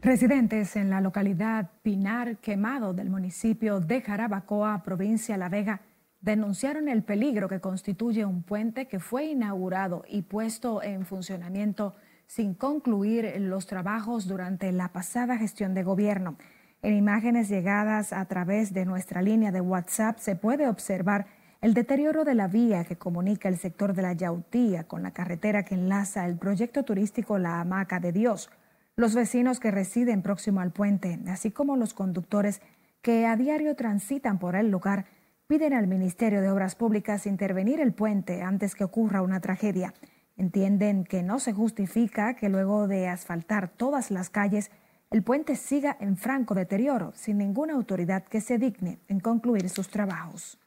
Residentes 0.00 0.76
en 0.76 0.90
la 0.90 1.00
localidad 1.00 1.70
Pinar 1.82 2.36
Quemado 2.36 2.94
del 2.94 3.10
municipio 3.10 3.80
de 3.80 4.00
Jarabacoa, 4.00 4.84
provincia 4.84 5.36
La 5.36 5.48
Vega, 5.48 5.80
denunciaron 6.20 6.88
el 6.88 7.02
peligro 7.02 7.48
que 7.48 7.60
constituye 7.60 8.24
un 8.24 8.44
puente 8.44 8.86
que 8.86 9.00
fue 9.00 9.26
inaugurado 9.26 10.04
y 10.08 10.22
puesto 10.22 10.84
en 10.84 11.04
funcionamiento 11.04 11.96
sin 12.28 12.54
concluir 12.54 13.40
los 13.40 13.66
trabajos 13.66 14.28
durante 14.28 14.70
la 14.70 14.92
pasada 14.92 15.36
gestión 15.36 15.74
de 15.74 15.82
gobierno. 15.82 16.36
En 16.80 16.94
imágenes 16.94 17.48
llegadas 17.48 18.12
a 18.12 18.24
través 18.26 18.72
de 18.72 18.84
nuestra 18.84 19.20
línea 19.20 19.50
de 19.50 19.60
WhatsApp 19.60 20.18
se 20.18 20.36
puede 20.36 20.68
observar 20.68 21.26
el 21.60 21.74
deterioro 21.74 22.24
de 22.24 22.36
la 22.36 22.46
vía 22.46 22.84
que 22.84 22.94
comunica 22.94 23.48
el 23.48 23.58
sector 23.58 23.94
de 23.94 24.02
la 24.02 24.12
Yautía 24.12 24.84
con 24.84 25.02
la 25.02 25.10
carretera 25.10 25.64
que 25.64 25.74
enlaza 25.74 26.24
el 26.24 26.38
proyecto 26.38 26.84
turístico 26.84 27.36
La 27.36 27.60
Hamaca 27.60 27.98
de 27.98 28.12
Dios. 28.12 28.48
Los 28.98 29.14
vecinos 29.14 29.60
que 29.60 29.70
residen 29.70 30.22
próximo 30.22 30.60
al 30.60 30.72
puente, 30.72 31.20
así 31.28 31.52
como 31.52 31.76
los 31.76 31.94
conductores 31.94 32.60
que 33.00 33.26
a 33.26 33.36
diario 33.36 33.76
transitan 33.76 34.40
por 34.40 34.56
el 34.56 34.72
lugar, 34.72 35.06
piden 35.46 35.72
al 35.72 35.86
Ministerio 35.86 36.42
de 36.42 36.50
Obras 36.50 36.74
Públicas 36.74 37.24
intervenir 37.24 37.78
el 37.78 37.92
puente 37.92 38.42
antes 38.42 38.74
que 38.74 38.82
ocurra 38.82 39.22
una 39.22 39.38
tragedia. 39.38 39.94
Entienden 40.36 41.04
que 41.04 41.22
no 41.22 41.38
se 41.38 41.52
justifica 41.52 42.34
que 42.34 42.48
luego 42.48 42.88
de 42.88 43.06
asfaltar 43.06 43.68
todas 43.68 44.10
las 44.10 44.30
calles, 44.30 44.72
el 45.12 45.22
puente 45.22 45.54
siga 45.54 45.96
en 46.00 46.16
franco 46.16 46.56
deterioro 46.56 47.12
sin 47.14 47.38
ninguna 47.38 47.74
autoridad 47.74 48.24
que 48.24 48.40
se 48.40 48.58
digne 48.58 48.98
en 49.06 49.20
concluir 49.20 49.68
sus 49.68 49.88
trabajos. 49.90 50.58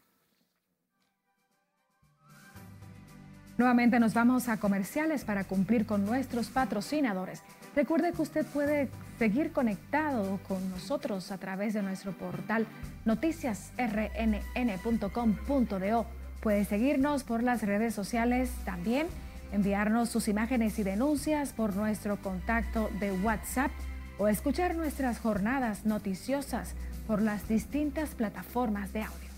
Nuevamente 3.58 4.00
nos 4.00 4.14
vamos 4.14 4.48
a 4.48 4.56
comerciales 4.56 5.26
para 5.26 5.44
cumplir 5.44 5.86
con 5.86 6.06
nuestros 6.06 6.50
patrocinadores. 6.50 7.44
Recuerde 7.76 8.12
que 8.12 8.22
usted 8.22 8.46
puede 8.46 8.90
seguir 9.18 9.54
conectado 9.54 10.40
con 10.48 10.70
nosotros 10.70 11.32
a 11.32 11.38
través 11.38 11.74
de 11.74 11.82
nuestro 11.82 12.12
portal 12.12 12.68
noticiasrnn.com.do. 13.06 16.06
Puede 16.42 16.66
seguirnos 16.66 17.24
por 17.24 17.44
las 17.44 17.62
redes 17.62 17.94
sociales 17.94 18.52
también, 18.66 19.08
enviarnos 19.54 20.10
sus 20.10 20.28
imágenes 20.28 20.80
y 20.80 20.84
denuncias 20.84 21.54
por 21.54 21.76
nuestro 21.76 22.18
contacto 22.18 22.90
de 23.00 23.12
WhatsApp 23.12 23.72
o 24.18 24.28
escuchar 24.28 24.76
nuestras 24.76 25.20
jornadas 25.20 25.86
noticiosas 25.86 26.74
por 27.08 27.22
las 27.22 27.48
distintas 27.48 28.16
plataformas 28.16 28.92
de 28.92 29.04
audio. 29.04 29.31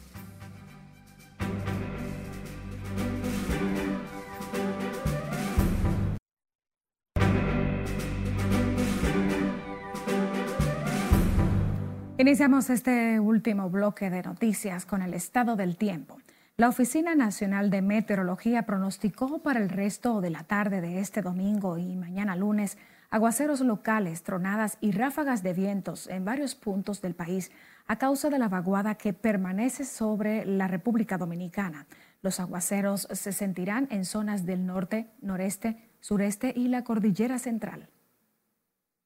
Iniciamos 12.23 12.69
este 12.69 13.19
último 13.19 13.69
bloque 13.69 14.09
de 14.09 14.23
noticias 14.23 14.85
con 14.85 15.01
el 15.01 15.13
estado 15.13 15.57
del 15.57 15.75
tiempo. 15.75 16.19
La 16.55 16.69
Oficina 16.69 17.15
Nacional 17.15 17.69
de 17.69 17.81
Meteorología 17.81 18.65
pronosticó 18.65 19.39
para 19.39 19.59
el 19.59 19.67
resto 19.67 20.21
de 20.21 20.29
la 20.29 20.45
tarde 20.45 20.79
de 20.79 21.01
este 21.01 21.21
domingo 21.21 21.77
y 21.77 21.97
mañana 21.97 22.37
lunes 22.37 22.77
aguaceros 23.09 23.59
locales, 23.59 24.23
tronadas 24.23 24.77
y 24.79 24.93
ráfagas 24.93 25.43
de 25.43 25.51
vientos 25.51 26.07
en 26.07 26.23
varios 26.23 26.55
puntos 26.55 27.01
del 27.01 27.13
país 27.13 27.51
a 27.87 27.97
causa 27.97 28.29
de 28.29 28.39
la 28.39 28.47
vaguada 28.47 28.95
que 28.95 29.11
permanece 29.11 29.83
sobre 29.83 30.45
la 30.45 30.69
República 30.69 31.17
Dominicana. 31.17 31.87
Los 32.21 32.39
aguaceros 32.39 33.05
se 33.11 33.33
sentirán 33.33 33.89
en 33.91 34.05
zonas 34.05 34.45
del 34.45 34.65
norte, 34.65 35.09
noreste, 35.21 35.89
sureste 35.99 36.53
y 36.55 36.69
la 36.69 36.85
cordillera 36.85 37.37
central. 37.37 37.89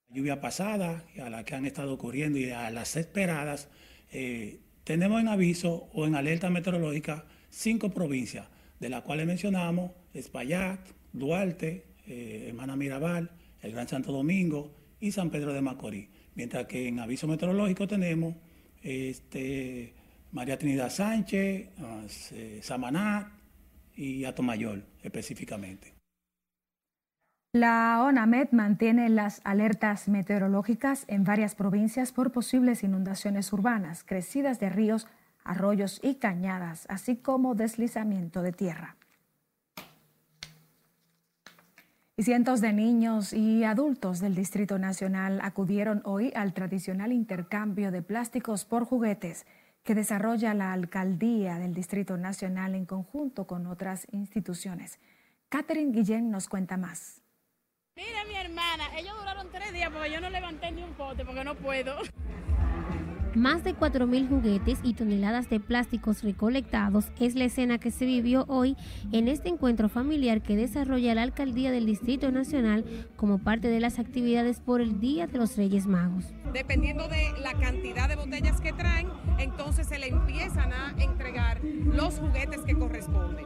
Lluvia 0.09 0.39
pasada, 0.39 1.03
a 1.21 1.29
la 1.29 1.43
que 1.43 1.55
han 1.55 1.65
estado 1.65 1.93
ocurriendo 1.93 2.39
y 2.39 2.49
a 2.49 2.69
las 2.71 2.95
esperadas, 2.95 3.69
eh, 4.11 4.59
tenemos 4.83 5.19
en 5.19 5.27
aviso 5.27 5.89
o 5.93 6.05
en 6.05 6.15
alerta 6.15 6.49
meteorológica 6.49 7.25
cinco 7.49 7.89
provincias, 7.89 8.47
de 8.79 8.89
las 8.89 9.01
cuales 9.01 9.27
mencionamos 9.27 9.91
Espaillat, 10.13 10.79
Duarte, 11.11 11.85
eh, 12.07 12.45
Hermana 12.47 12.77
Mirabal, 12.77 13.31
el 13.61 13.71
Gran 13.73 13.87
Santo 13.87 14.13
Domingo 14.13 14.73
y 15.01 15.11
San 15.11 15.29
Pedro 15.29 15.51
de 15.51 15.61
Macorís. 15.61 16.07
Mientras 16.35 16.67
que 16.67 16.87
en 16.87 16.99
aviso 16.99 17.27
meteorológico 17.27 17.87
tenemos 17.87 18.35
este, 18.81 19.93
María 20.31 20.57
Trinidad 20.57 20.89
Sánchez, 20.89 21.69
ah, 21.79 22.05
Samaná 22.61 23.33
y 23.95 24.23
Atomayor 24.23 24.83
específicamente. 25.03 25.96
La 27.57 28.03
ONAMED 28.03 28.49
mantiene 28.51 29.09
las 29.09 29.41
alertas 29.43 30.07
meteorológicas 30.07 31.05
en 31.07 31.23
varias 31.23 31.55
provincias 31.55 32.11
por 32.11 32.31
posibles 32.31 32.83
inundaciones 32.83 33.51
urbanas, 33.51 34.03
crecidas 34.03 34.59
de 34.59 34.69
ríos, 34.69 35.07
arroyos 35.43 35.99
y 36.03 36.17
cañadas, 36.17 36.85
así 36.87 37.15
como 37.15 37.55
deslizamiento 37.55 38.43
de 38.43 38.51
tierra. 38.51 38.95
Y 42.15 42.21
cientos 42.21 42.61
de 42.61 42.73
niños 42.73 43.33
y 43.33 43.63
adultos 43.63 44.19
del 44.19 44.35
Distrito 44.35 44.77
Nacional 44.77 45.39
acudieron 45.41 46.03
hoy 46.05 46.31
al 46.35 46.53
tradicional 46.53 47.11
intercambio 47.11 47.89
de 47.89 48.03
plásticos 48.03 48.65
por 48.65 48.85
juguetes 48.85 49.47
que 49.81 49.95
desarrolla 49.95 50.53
la 50.53 50.73
Alcaldía 50.73 51.57
del 51.57 51.73
Distrito 51.73 52.17
Nacional 52.17 52.75
en 52.75 52.85
conjunto 52.85 53.47
con 53.47 53.65
otras 53.65 54.05
instituciones. 54.11 54.99
Catherine 55.49 55.91
Guillén 55.91 56.29
nos 56.29 56.47
cuenta 56.47 56.77
más. 56.77 57.23
Mira 57.97 58.23
mi 58.25 58.35
hermana, 58.35 58.95
ellos 58.95 59.17
duraron 59.17 59.49
tres 59.51 59.73
días 59.73 59.89
porque 59.91 60.11
yo 60.11 60.21
no 60.21 60.29
levanté 60.29 60.71
ni 60.71 60.83
un 60.83 60.93
pote 60.93 61.25
porque 61.25 61.43
no 61.43 61.55
puedo. 61.55 61.97
Más 63.37 63.63
de 63.63 63.75
4.000 63.75 64.29
juguetes 64.29 64.79
y 64.81 64.95
toneladas 64.95 65.47
de 65.47 65.59
plásticos 65.59 66.23
recolectados 66.23 67.11
es 67.19 67.35
la 67.35 67.43
escena 67.43 67.77
que 67.77 67.91
se 67.91 68.07
vivió 68.07 68.45
hoy 68.47 68.75
en 69.11 69.27
este 69.27 69.49
encuentro 69.49 69.89
familiar 69.89 70.41
que 70.41 70.55
desarrolla 70.55 71.13
la 71.13 71.21
Alcaldía 71.21 71.69
del 71.69 71.85
Distrito 71.85 72.31
Nacional 72.31 72.83
como 73.15 73.37
parte 73.37 73.67
de 73.67 73.79
las 73.79 73.99
actividades 73.99 74.59
por 74.59 74.81
el 74.81 74.99
Día 74.99 75.27
de 75.27 75.37
los 75.37 75.55
Reyes 75.55 75.85
Magos. 75.85 76.25
Dependiendo 76.51 77.07
de 77.07 77.31
la 77.39 77.53
cantidad 77.53 78.09
de 78.09 78.15
botellas 78.15 78.59
que 78.59 78.73
traen, 78.73 79.07
entonces 79.37 79.85
se 79.85 79.99
le 79.99 80.07
empiezan 80.07 80.73
a 80.73 80.95
entregar 80.97 81.63
los 81.63 82.17
juguetes 82.17 82.61
que 82.61 82.73
corresponden. 82.73 83.45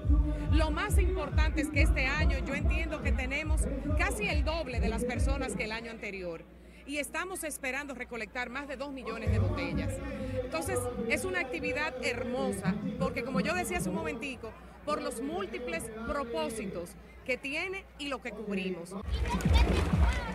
Lo 0.53 0.71
más 0.71 0.97
importante 0.99 1.59
es 1.59 1.69
que 1.69 1.81
este 1.81 2.05
año 2.05 2.37
yo 2.47 2.53
entiendo 2.53 3.01
que 3.01 3.11
tenemos 3.11 3.63
casi 3.97 4.23
el 4.29 4.45
doble 4.45 4.79
de 4.79 4.87
las 4.87 5.03
personas 5.03 5.53
que 5.53 5.65
el 5.65 5.73
año 5.73 5.91
anterior 5.91 6.45
y 6.85 6.97
estamos 6.97 7.43
esperando 7.43 7.93
recolectar 7.93 8.49
más 8.49 8.67
de 8.67 8.77
dos 8.77 8.91
millones 8.91 9.31
de 9.31 9.39
botellas. 9.39 9.93
Entonces, 10.43 10.79
es 11.07 11.25
una 11.25 11.39
actividad 11.39 11.93
hermosa 12.03 12.75
porque, 12.99 13.23
como 13.23 13.39
yo 13.39 13.53
decía 13.53 13.77
hace 13.77 13.89
un 13.89 13.95
momentico, 13.95 14.51
por 14.85 15.01
los 15.01 15.21
múltiples 15.21 15.83
propósitos 16.07 16.91
que 17.25 17.37
tiene 17.37 17.85
y 17.99 18.07
lo 18.07 18.21
que 18.21 18.31
cubrimos. 18.31 18.95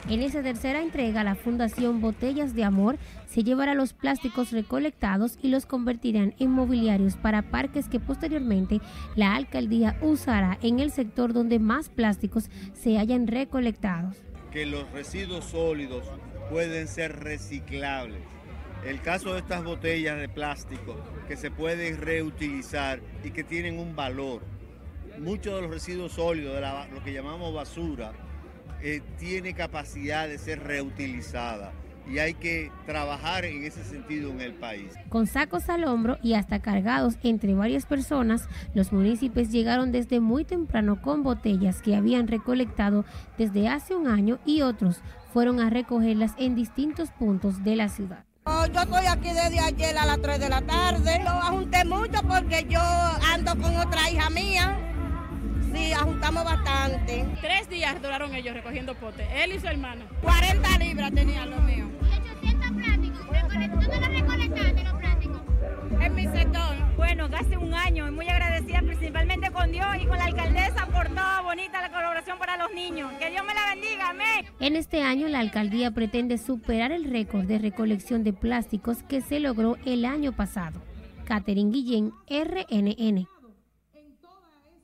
En 0.09 0.22
esa 0.22 0.40
tercera 0.40 0.82
entrega, 0.82 1.24
la 1.24 1.35
Fundación 1.35 2.00
Botellas 2.00 2.54
de 2.54 2.62
Amor 2.62 2.96
se 3.26 3.42
llevará 3.42 3.74
los 3.74 3.92
plásticos 3.92 4.52
recolectados 4.52 5.37
y 5.42 5.48
los 5.48 5.66
convertirán 5.66 6.35
en 6.38 6.50
mobiliarios 6.50 7.16
para 7.16 7.50
parques 7.50 7.88
que 7.88 7.98
posteriormente 7.98 8.80
la 9.16 9.35
alcaldía 9.35 9.98
usará 10.00 10.59
en 10.62 10.78
el 10.78 10.92
sector 10.92 11.32
donde 11.32 11.59
más 11.59 11.88
plásticos 11.88 12.50
se 12.72 12.98
hayan 12.98 13.26
recolectados. 13.26 14.16
Que 14.52 14.64
los 14.64 14.88
residuos 14.92 15.44
sólidos 15.46 16.04
pueden 16.50 16.88
ser 16.88 17.20
reciclables. 17.20 18.20
El 18.85 19.00
caso 19.00 19.32
de 19.32 19.40
estas 19.40 19.64
botellas 19.64 20.18
de 20.18 20.28
plástico 20.28 20.96
que 21.26 21.37
se 21.37 21.50
pueden 21.50 22.00
reutilizar 22.00 23.00
y 23.24 23.30
que 23.30 23.42
tienen 23.42 23.78
un 23.78 23.96
valor. 23.96 24.42
Muchos 25.18 25.54
de 25.54 25.62
los 25.62 25.70
residuos 25.70 26.12
sólidos, 26.12 26.54
de 26.54 26.94
lo 26.94 27.02
que 27.02 27.12
llamamos 27.12 27.52
basura, 27.52 28.12
eh, 28.82 29.02
tiene 29.18 29.54
capacidad 29.54 30.28
de 30.28 30.38
ser 30.38 30.62
reutilizada 30.62 31.72
y 32.09 32.18
hay 32.18 32.35
que 32.35 32.70
trabajar 32.87 33.44
en 33.44 33.64
ese 33.64 33.82
sentido 33.82 34.30
en 34.30 34.40
el 34.40 34.54
país. 34.54 34.92
Con 35.09 35.26
sacos 35.26 35.68
al 35.68 35.85
hombro 35.85 36.18
y 36.22 36.35
hasta 36.35 36.61
cargados 36.61 37.16
entre 37.22 37.54
varias 37.54 37.87
personas, 37.87 38.48
los 38.74 38.92
municipios 38.92 39.50
llegaron 39.50 39.92
desde 39.92 40.20
muy 40.20 40.44
temprano 40.44 41.00
con 41.02 41.22
botellas 41.22 41.82
que 41.82 41.96
habían 41.96 42.28
recolectado 42.28 43.04
desde 43.38 43.68
hace 43.68 43.96
un 43.96 44.06
año 44.06 44.38
y 44.44 44.62
otros 44.62 45.00
fueron 45.37 45.61
a 45.61 45.68
recogerlas 45.68 46.33
en 46.38 46.55
distintos 46.55 47.11
puntos 47.11 47.62
de 47.62 47.77
la 47.77 47.90
ciudad. 47.90 48.25
Oh, 48.44 48.64
yo 48.72 48.81
estoy 48.81 49.05
aquí 49.05 49.29
desde 49.29 49.61
ayer 49.61 49.99
a 49.99 50.07
las 50.07 50.18
3 50.22 50.40
de 50.40 50.49
la 50.49 50.62
tarde. 50.62 51.20
Lo 51.22 51.29
ajunté 51.29 51.85
mucho 51.85 52.22
porque 52.27 52.64
yo 52.70 52.81
ando 53.35 53.55
con 53.57 53.77
otra 53.77 54.11
hija 54.11 54.31
mía. 54.31 54.79
Sí, 55.75 55.92
ajuntamos 55.92 56.42
bastante. 56.42 57.27
Tres 57.42 57.68
días 57.68 58.01
duraron 58.01 58.35
ellos 58.35 58.55
recogiendo 58.55 58.94
potes, 58.94 59.29
él 59.31 59.53
y 59.53 59.61
su 59.61 59.66
hermano. 59.66 60.07
40 60.22 60.79
libras 60.79 61.12
tenían 61.12 61.51
lo 61.51 61.61
mío. 61.61 61.85
800 62.01 62.70
plásticos. 62.70 63.27
¿Tú 63.27 63.90
no 63.90 64.01
lo 64.01 64.07
recolectaste 64.07 64.85
los 64.85 64.94
plásticos? 64.94 65.42
En 66.01 66.14
mi 66.14 66.25
sector. 66.29 66.96
Bueno, 66.96 67.29
hace 67.38 67.59
un 67.59 67.75
año 67.75 68.09
y 68.09 68.11
muy 68.11 68.27
agradecida 68.27 68.79
principalmente 68.79 69.26
bonita 71.57 71.81
la 71.81 71.90
colaboración 71.90 72.38
para 72.38 72.59
los 72.59 72.71
niños. 72.75 73.11
Que 73.19 73.31
Dios 73.31 73.42
me 73.47 73.55
la 73.55 73.75
bendiga, 73.75 74.11
amén. 74.11 74.45
En 74.61 74.77
este 74.77 75.03
año 75.03 75.27
la 75.29 75.38
alcaldía 75.38 75.90
pretende 75.90 76.37
superar 76.37 76.92
el 76.92 77.05
récord 77.05 77.47
de 77.47 77.59
recolección 77.59 78.25
de 78.25 78.35
plásticos 78.35 79.03
que 79.03 79.23
se 79.23 79.40
logró 79.40 79.77
el 79.87 80.05
año 80.05 80.33
pasado. 80.33 80.83
Catherine 81.25 81.71
Guillén, 81.71 82.12
RNN. 82.29 83.27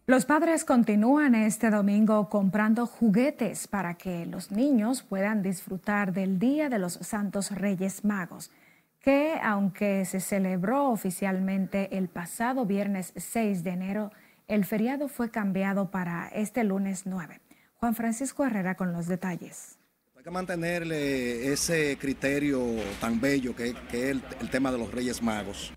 Los 0.06 0.24
padres 0.24 0.64
continúan 0.64 1.34
este 1.34 1.68
domingo 1.68 2.30
comprando 2.30 2.86
juguetes 2.86 3.68
para 3.68 3.94
que 3.94 4.24
los 4.24 4.50
niños 4.50 5.02
puedan 5.02 5.42
disfrutar 5.42 6.14
del 6.14 6.38
Día 6.38 6.70
de 6.70 6.78
los 6.78 6.94
Santos 6.94 7.50
Reyes 7.50 8.02
Magos 8.02 8.50
que 8.98 9.36
aunque 9.42 10.04
se 10.04 10.20
celebró 10.20 10.88
oficialmente 10.88 11.98
el 11.98 12.08
pasado 12.08 12.64
viernes 12.64 13.12
6 13.16 13.64
de 13.64 13.70
enero, 13.70 14.12
el 14.48 14.64
feriado 14.64 15.08
fue 15.08 15.30
cambiado 15.30 15.90
para 15.90 16.28
este 16.28 16.64
lunes 16.64 17.02
9. 17.06 17.40
Juan 17.74 17.94
Francisco 17.94 18.44
Herrera 18.44 18.76
con 18.76 18.92
los 18.92 19.06
detalles. 19.06 19.78
Hay 20.16 20.22
que 20.22 20.30
mantenerle 20.30 21.52
ese 21.52 21.96
criterio 21.98 22.60
tan 23.00 23.20
bello 23.20 23.56
que, 23.56 23.70
es 23.70 23.76
el, 23.92 24.22
el 24.40 24.50
tema 24.50 24.70
de 24.70 24.78
los 24.78 24.92
Reyes 24.92 25.22
Magos. 25.22 25.72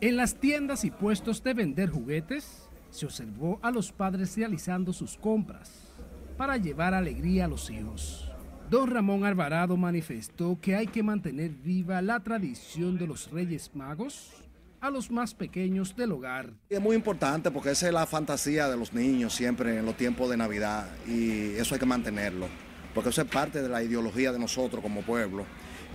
En 0.00 0.16
las 0.16 0.34
tiendas 0.34 0.84
y 0.84 0.90
puestos 0.90 1.42
de 1.42 1.54
vender 1.54 1.90
juguetes, 1.90 2.68
se 2.90 3.06
observó 3.06 3.58
a 3.62 3.70
los 3.70 3.92
padres 3.92 4.36
realizando 4.36 4.92
sus 4.92 5.16
compras 5.16 5.70
para 6.36 6.56
llevar 6.56 6.94
alegría 6.94 7.44
a 7.44 7.48
los 7.48 7.70
hijos. 7.70 8.30
Don 8.68 8.90
Ramón 8.90 9.24
Alvarado 9.24 9.76
manifestó 9.76 10.58
que 10.60 10.74
hay 10.74 10.88
que 10.88 11.02
mantener 11.02 11.50
viva 11.50 12.02
la 12.02 12.20
tradición 12.20 12.98
de 12.98 13.06
los 13.06 13.30
Reyes 13.30 13.70
Magos 13.74 14.45
a 14.80 14.90
los 14.90 15.10
más 15.10 15.34
pequeños 15.34 15.94
del 15.96 16.12
hogar. 16.12 16.50
Es 16.68 16.80
muy 16.80 16.96
importante 16.96 17.50
porque 17.50 17.70
esa 17.70 17.86
es 17.86 17.92
la 17.92 18.06
fantasía 18.06 18.68
de 18.68 18.76
los 18.76 18.92
niños 18.92 19.34
siempre 19.34 19.78
en 19.78 19.86
los 19.86 19.96
tiempos 19.96 20.30
de 20.30 20.36
Navidad 20.36 20.88
y 21.06 21.54
eso 21.56 21.74
hay 21.74 21.80
que 21.80 21.86
mantenerlo, 21.86 22.48
porque 22.94 23.10
eso 23.10 23.22
es 23.22 23.28
parte 23.28 23.62
de 23.62 23.68
la 23.68 23.82
ideología 23.82 24.32
de 24.32 24.38
nosotros 24.38 24.82
como 24.82 25.02
pueblo 25.02 25.44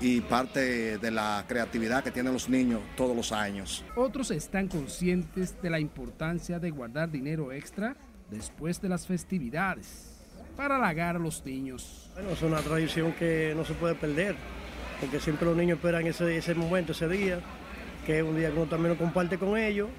y 0.02 0.22
parte 0.22 0.98
de 0.98 1.12
la 1.12 1.46
creatividad 1.48 2.04
que 2.04 2.12
tienen 2.12 2.34
los 2.34 2.50
niños 2.50 2.82
todos 2.96 3.15
los 3.15 3.32
años. 3.32 3.84
Otros 3.96 4.32
están 4.32 4.67
conscientes 4.67 5.62
de 5.62 5.70
la 5.70 5.80
importancia 5.80 6.60
de 6.60 6.72
guardar 6.72 7.12
dinero 7.12 7.52
extra 7.52 7.96
después 8.30 8.82
de 8.82 8.89
las 8.89 9.06
festividades 9.06 10.12
para 10.56 10.78
halagar 10.78 11.15
a 11.15 11.20
los 11.20 11.46
niños. 11.46 12.10
Bueno, 12.13 12.32
es 12.32 12.41
una 12.41 12.60
tradición 12.60 13.13
que 13.13 13.54
no 13.56 13.65
se 13.65 13.74
puede 13.74 13.96
perder, 13.96 14.36
porque 15.00 15.20
siempre 15.20 15.46
los 15.46 15.56
niños 15.56 15.78
esperan 15.78 16.08
ese, 16.08 16.38
ese 16.38 16.56
momento, 16.56 16.91
ese 16.94 17.08
día, 17.08 17.39
que 18.06 18.20
es 18.20 18.24
un 18.24 18.38
día 18.38 18.50
que 18.50 18.58
uno 18.58 18.66
también 18.66 18.94
lo 18.94 18.98
comparte 18.98 19.38
con 19.38 19.58
ellos 19.58 19.90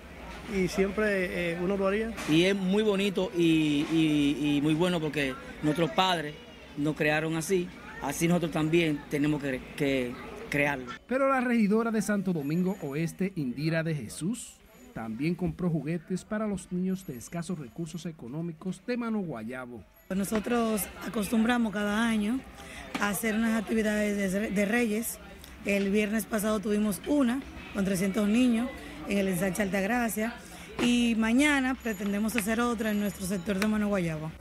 y 0.55 0.69
siempre 0.69 1.53
eh, 1.53 1.59
uno 1.63 1.77
lo 1.77 1.87
haría. 1.87 2.13
Y 2.29 2.45
es 2.45 2.57
muy 2.57 2.83
bonito 2.83 3.31
y, 3.37 4.61
muy 4.63 4.75
bueno 4.75 5.01
porque 5.01 5.35
nuestros 5.63 5.91
padres 5.91 6.35
nos 6.77 6.97
crearon 6.97 7.37
así, 7.37 7.69
así 8.03 8.29
nosotros 8.29 8.53
también 8.53 9.01
tenemos 9.11 9.43
que, 9.43 9.61
que 9.77 10.13
crearlo. 10.51 10.87
Pero 11.07 11.29
la 11.29 11.41
regidora 11.41 11.91
de 11.91 12.03
Santo 12.03 12.33
Domingo 12.33 12.77
Oeste, 12.83 13.33
Indira 13.37 13.83
de 13.83 13.95
Jesús, 13.95 14.57
también 14.93 15.35
compró 15.35 15.71
juguetes 15.71 16.25
para 16.25 16.47
los 16.47 16.71
niños 16.71 17.07
de 17.07 17.17
escasos 17.17 17.59
recursos 17.59 18.07
económicos 18.07 18.83
de 18.87 18.97
Mano 18.97 19.21
Guayabo. 19.21 19.83
Nosotros 20.15 20.83
acostumbramos 21.07 21.73
cada 21.73 22.07
año 22.07 22.39
a 23.01 23.09
hacer 23.09 23.35
unas 23.35 23.61
actividades 23.61 24.33
de, 24.33 24.65
Reyes. 24.67 25.19
El 25.65 25.91
viernes 25.91 26.27
pasado 26.27 26.59
tuvimos 26.59 27.01
una 27.07 27.41
con 27.73 27.85
300 27.85 28.29
niños 28.29 28.69
en 29.09 29.19
el 29.19 29.29
ensanche 29.29 29.63
Altagracia 29.63 30.35
y 30.83 31.15
mañana 31.17 31.77
pretendemos 31.81 32.35
hacer 32.35 32.61
otra 32.61 32.91
en 32.91 32.99
nuestro 32.99 33.27
sector 33.27 33.61
de 33.61 33.69
Mano 33.69 33.87
Guayabo. 33.87 34.33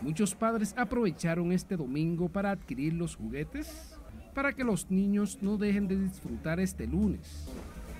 Muchos 0.00 0.34
padres 0.34 0.74
aprovecharon 0.76 1.52
este 1.52 1.76
domingo 1.76 2.28
para 2.28 2.50
adquirir 2.50 2.94
los 2.94 3.14
juguetes 3.14 3.96
para 4.34 4.52
que 4.52 4.64
los 4.64 4.90
niños 4.90 5.38
no 5.42 5.58
dejen 5.58 5.86
de 5.86 5.96
disfrutar 5.96 6.58
este 6.58 6.88
lunes 6.88 7.46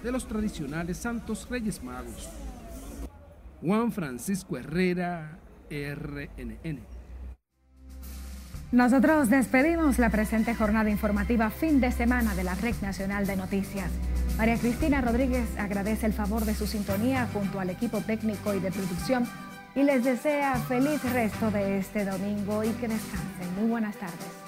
de 0.02 0.10
los 0.10 0.26
tradicionales 0.26 0.96
Santos 0.96 1.46
Reyes 1.48 1.80
Magos. 1.80 2.28
Juan 3.60 3.92
Francisco 3.92 4.56
Herrera, 4.58 5.38
RNN. 5.70 7.01
Nosotros 8.72 9.28
despedimos 9.28 9.98
la 9.98 10.08
presente 10.08 10.54
jornada 10.54 10.88
informativa 10.88 11.50
fin 11.50 11.78
de 11.78 11.92
semana 11.92 12.34
de 12.34 12.42
la 12.42 12.54
Red 12.54 12.76
Nacional 12.80 13.26
de 13.26 13.36
Noticias. 13.36 13.90
María 14.38 14.56
Cristina 14.56 15.02
Rodríguez 15.02 15.46
agradece 15.58 16.06
el 16.06 16.14
favor 16.14 16.46
de 16.46 16.54
su 16.54 16.66
sintonía 16.66 17.28
junto 17.34 17.60
al 17.60 17.68
equipo 17.68 18.00
técnico 18.00 18.54
y 18.54 18.60
de 18.60 18.72
producción 18.72 19.28
y 19.74 19.82
les 19.82 20.04
desea 20.04 20.54
feliz 20.56 21.02
resto 21.12 21.50
de 21.50 21.76
este 21.76 22.06
domingo 22.06 22.64
y 22.64 22.70
que 22.70 22.88
descansen. 22.88 23.54
Muy 23.60 23.68
buenas 23.68 23.94
tardes. 23.96 24.41